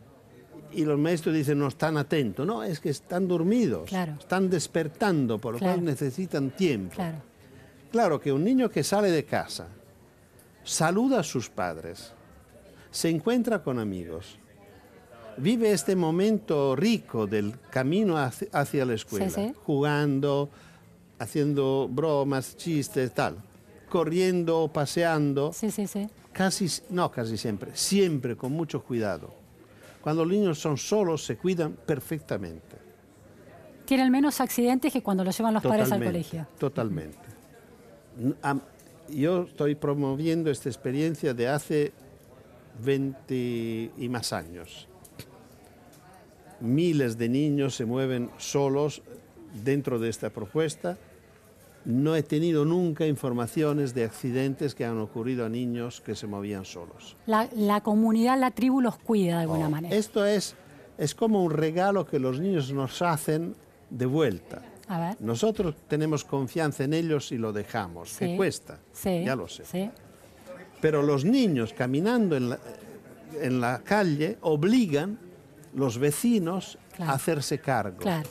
y 0.71 0.85
los 0.85 0.97
maestros 0.97 1.35
dicen 1.35 1.59
no 1.59 1.67
están 1.67 1.97
atentos. 1.97 2.47
No, 2.47 2.63
es 2.63 2.79
que 2.79 2.89
están 2.89 3.27
dormidos, 3.27 3.87
Claro. 3.89 4.13
están 4.19 4.49
despertando, 4.49 5.37
por 5.37 5.53
lo 5.53 5.59
Claro. 5.59 5.75
cual 5.75 5.85
necesitan 5.85 6.49
tiempo. 6.49 6.95
Claro. 6.95 7.19
Claro 7.97 8.19
que 8.21 8.31
un 8.31 8.43
niño 8.43 8.69
que 8.69 8.83
sale 8.83 9.09
de 9.09 9.25
casa, 9.25 9.69
saluda 10.63 11.21
a 11.21 11.23
sus 11.23 11.49
padres, 11.49 12.13
se 12.91 13.09
encuentra 13.09 13.63
con 13.63 13.79
amigos, 13.79 14.37
vive 15.37 15.71
este 15.71 15.95
momento 15.95 16.75
rico 16.75 17.25
del 17.25 17.59
camino 17.71 18.15
hacia, 18.15 18.49
hacia 18.53 18.85
la 18.85 18.93
escuela, 18.93 19.31
Sí, 19.31 19.47
sí. 19.47 19.53
jugando, 19.63 20.47
haciendo 21.17 21.89
bromas, 21.91 22.55
chistes, 22.55 23.11
tal, 23.15 23.37
corriendo, 23.89 24.69
paseando, 24.71 25.51
Sí, 25.51 25.71
sí, 25.71 25.87
sí. 25.87 26.07
casi, 26.31 26.67
no 26.91 27.09
casi 27.09 27.35
siempre, 27.35 27.71
siempre 27.75 28.37
con 28.37 28.51
mucho 28.51 28.83
cuidado. 28.83 29.33
Cuando 30.03 30.23
los 30.23 30.33
niños 30.37 30.59
son 30.59 30.77
solos 30.77 31.25
se 31.25 31.35
cuidan 31.35 31.73
perfectamente. 31.73 32.77
Tienen 33.85 34.11
menos 34.11 34.39
accidentes 34.39 34.93
que 34.93 35.01
cuando 35.01 35.23
los 35.23 35.35
llevan 35.35 35.55
los 35.55 35.63
padres 35.63 35.91
al 35.91 36.03
colegio. 36.03 36.45
Totalmente. 36.59 37.36
Am- 38.41 38.61
Yo 39.09 39.43
estoy 39.43 39.75
promoviendo 39.75 40.49
esta 40.51 40.67
experiencia 40.69 41.33
de 41.33 41.47
hace 41.47 41.93
20 42.83 43.91
y 43.97 44.09
más 44.09 44.33
años. 44.33 44.87
Miles 46.59 47.17
de 47.17 47.29
niños 47.29 47.75
se 47.75 47.85
mueven 47.85 48.29
solos 48.37 49.01
dentro 49.63 49.99
de 49.99 50.09
esta 50.09 50.29
propuesta 50.29 50.97
no 51.85 52.17
he 52.17 52.21
tenido 52.23 52.65
nunca 52.65 53.07
informaciones 53.07 53.93
de 53.93 54.03
accidentes 54.03 54.75
que 54.75 54.83
han 54.83 54.97
ocurrido 54.99 55.45
a 55.45 55.49
niños 55.49 56.01
que 56.01 56.15
se 56.15 56.27
movían 56.27 56.65
solos. 56.65 57.15
La, 57.27 57.47
la 57.55 57.79
comunidad, 57.79 58.37
la 58.37 58.51
tribu 58.51 58.81
los 58.81 58.97
cuida 58.97 59.37
de 59.37 59.41
alguna 59.43 59.67
Oh, 59.67 59.71
manera. 59.71 59.95
Esto 59.95 60.25
es, 60.25 60.55
es 60.97 61.15
como 61.15 61.45
un 61.45 61.51
regalo 61.51 62.05
que 62.05 62.19
los 62.19 62.41
niños 62.41 62.73
nos 62.73 63.01
hacen 63.01 63.55
de 63.89 64.05
vuelta. 64.05 64.61
A 64.89 64.99
ver. 64.99 65.17
Nosotros 65.19 65.75
tenemos 65.87 66.23
confianza 66.23 66.83
en 66.85 66.93
ellos 66.93 67.31
y 67.31 67.37
lo 67.37 67.51
dejamos, 67.53 68.09
Sí. 68.09 68.19
que 68.25 68.35
cuesta, 68.37 68.79
Sí. 68.93 69.23
ya 69.25 69.35
lo 69.35 69.47
sé. 69.47 69.65
Sí. 69.65 69.89
Pero 70.81 71.01
los 71.01 71.25
niños 71.25 71.73
caminando 71.73 72.35
en 72.37 72.49
la, 72.51 72.59
en 73.41 73.59
la 73.59 73.79
calle 73.83 74.37
obligan 74.41 75.17
los 75.73 75.97
vecinos 75.97 76.77
Claro. 76.95 77.11
a 77.11 77.15
hacerse 77.15 77.59
cargo. 77.59 77.97
Claro, 77.99 78.29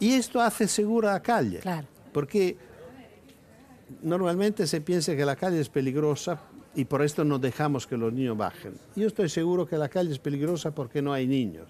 Y 0.00 0.14
esto 0.14 0.40
hace 0.40 0.66
segura 0.66 1.12
la 1.12 1.22
calle. 1.22 1.58
claro. 1.60 1.86
Porque 2.12 2.56
normalmente 4.02 4.66
se 4.66 4.80
piensa 4.80 5.14
que 5.16 5.24
la 5.24 5.36
calle 5.36 5.60
es 5.60 5.68
peligrosa 5.68 6.40
y 6.74 6.84
por 6.86 7.02
esto 7.02 7.24
no 7.24 7.38
dejamos 7.38 7.86
que 7.86 7.96
los 7.96 8.12
niños 8.12 8.36
bajen. 8.36 8.74
Yo 8.96 9.06
estoy 9.06 9.28
seguro 9.28 9.66
que 9.66 9.76
la 9.76 9.88
calle 9.88 10.10
es 10.10 10.18
peligrosa 10.18 10.74
porque 10.74 11.02
no 11.02 11.12
hay 11.12 11.26
niños. 11.26 11.68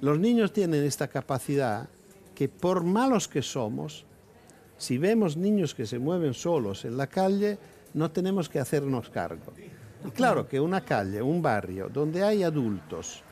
Los 0.00 0.18
niños 0.18 0.52
tienen 0.52 0.82
esta 0.84 1.08
capacidad 1.08 1.88
que 2.42 2.48
por 2.48 2.82
malos 2.82 3.28
que 3.28 3.40
somos, 3.40 4.04
si 4.76 4.98
vemos 4.98 5.36
niños 5.36 5.76
que 5.76 5.86
se 5.86 6.00
mueven 6.00 6.34
solos 6.34 6.84
en 6.84 6.96
la 6.96 7.06
calle, 7.06 7.56
no 7.94 8.10
tenemos 8.10 8.48
que 8.48 8.58
hacernos 8.58 9.10
cargo. 9.10 9.52
Y 10.04 10.10
claro 10.10 10.48
que 10.48 10.58
una 10.58 10.80
calle, 10.80 11.22
un 11.22 11.40
barrio 11.40 11.88
donde 11.88 12.24
hay 12.24 12.42
adultos 12.42 13.22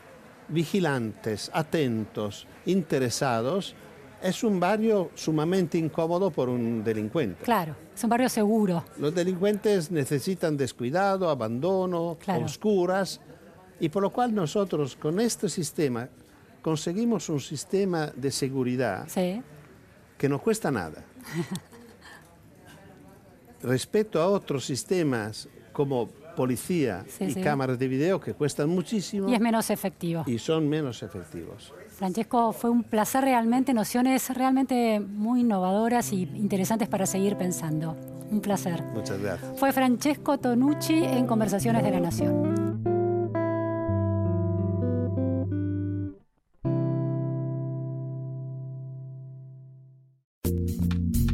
vigilantes, 0.47 1.51
atentos, 1.53 2.47
interesados, 2.67 3.75
es 4.23 4.45
un 4.45 4.61
barrio 4.61 5.11
sumamente 5.17 5.77
incómodo 5.77 6.31
por 6.31 6.49
un 6.49 6.85
delincuente. 6.85 7.43
Claro, 7.43 7.75
es 7.93 8.05
un 8.05 8.11
barrio 8.11 8.29
seguro. 8.29 8.85
Los 8.97 9.13
delincuentes 9.13 9.91
necesitan 9.91 10.57
descuidado, 10.57 11.29
abandono, 11.29 12.17
Claro. 12.21 12.45
oscuras, 12.45 13.21
y 13.81 13.89
por 13.89 14.05
lo 14.05 14.11
cual 14.11 14.33
nosotros 14.33 14.95
con 14.95 15.19
este 15.19 15.49
sistema 15.49 16.09
conseguimos 16.63 17.29
un 17.29 17.41
sistema 17.41 18.07
de 18.15 18.31
seguridad 18.31 19.07
Sí, 19.09 19.41
que 20.19 20.29
no 20.29 20.39
cuesta 20.41 20.71
nada. 20.71 21.05
Respecto 23.63 24.21
a 24.21 24.27
otros 24.29 24.65
sistemas 24.65 25.49
como 25.73 26.09
policía 26.37 27.05
Sí, 27.09 27.25
y 27.25 27.31
sí. 27.33 27.43
cámaras 27.43 27.79
de 27.79 27.89
video 27.89 28.21
que 28.21 28.33
cuestan 28.33 28.71
muchísimo 28.71 29.29
y 29.29 29.35
es 29.35 29.41
menos 29.41 29.69
efectivo. 29.69 30.23
y 30.27 30.39
son 30.39 30.69
menos 30.69 31.03
efectivos. 31.03 31.75
Francesco, 31.91 32.53
fue 32.53 32.71
un 32.71 32.83
placer 32.83 33.25
realmente, 33.25 33.75
nociones 33.75 34.31
realmente 34.35 35.01
muy 35.01 35.41
innovadoras 35.41 36.13
y 36.13 36.23
interesantes 36.23 36.89
para 36.89 37.05
seguir 37.05 37.37
pensando. 37.37 37.95
Un 38.31 38.41
placer. 38.41 38.83
Muchas 38.95 39.21
gracias. 39.21 39.59
Fue 39.59 39.73
Francesco 39.73 40.39
Tonucci 40.39 40.95
en 41.05 41.27
Conversaciones 41.27 41.83
de 41.83 41.91
la 41.91 42.01
Nación. 42.01 42.60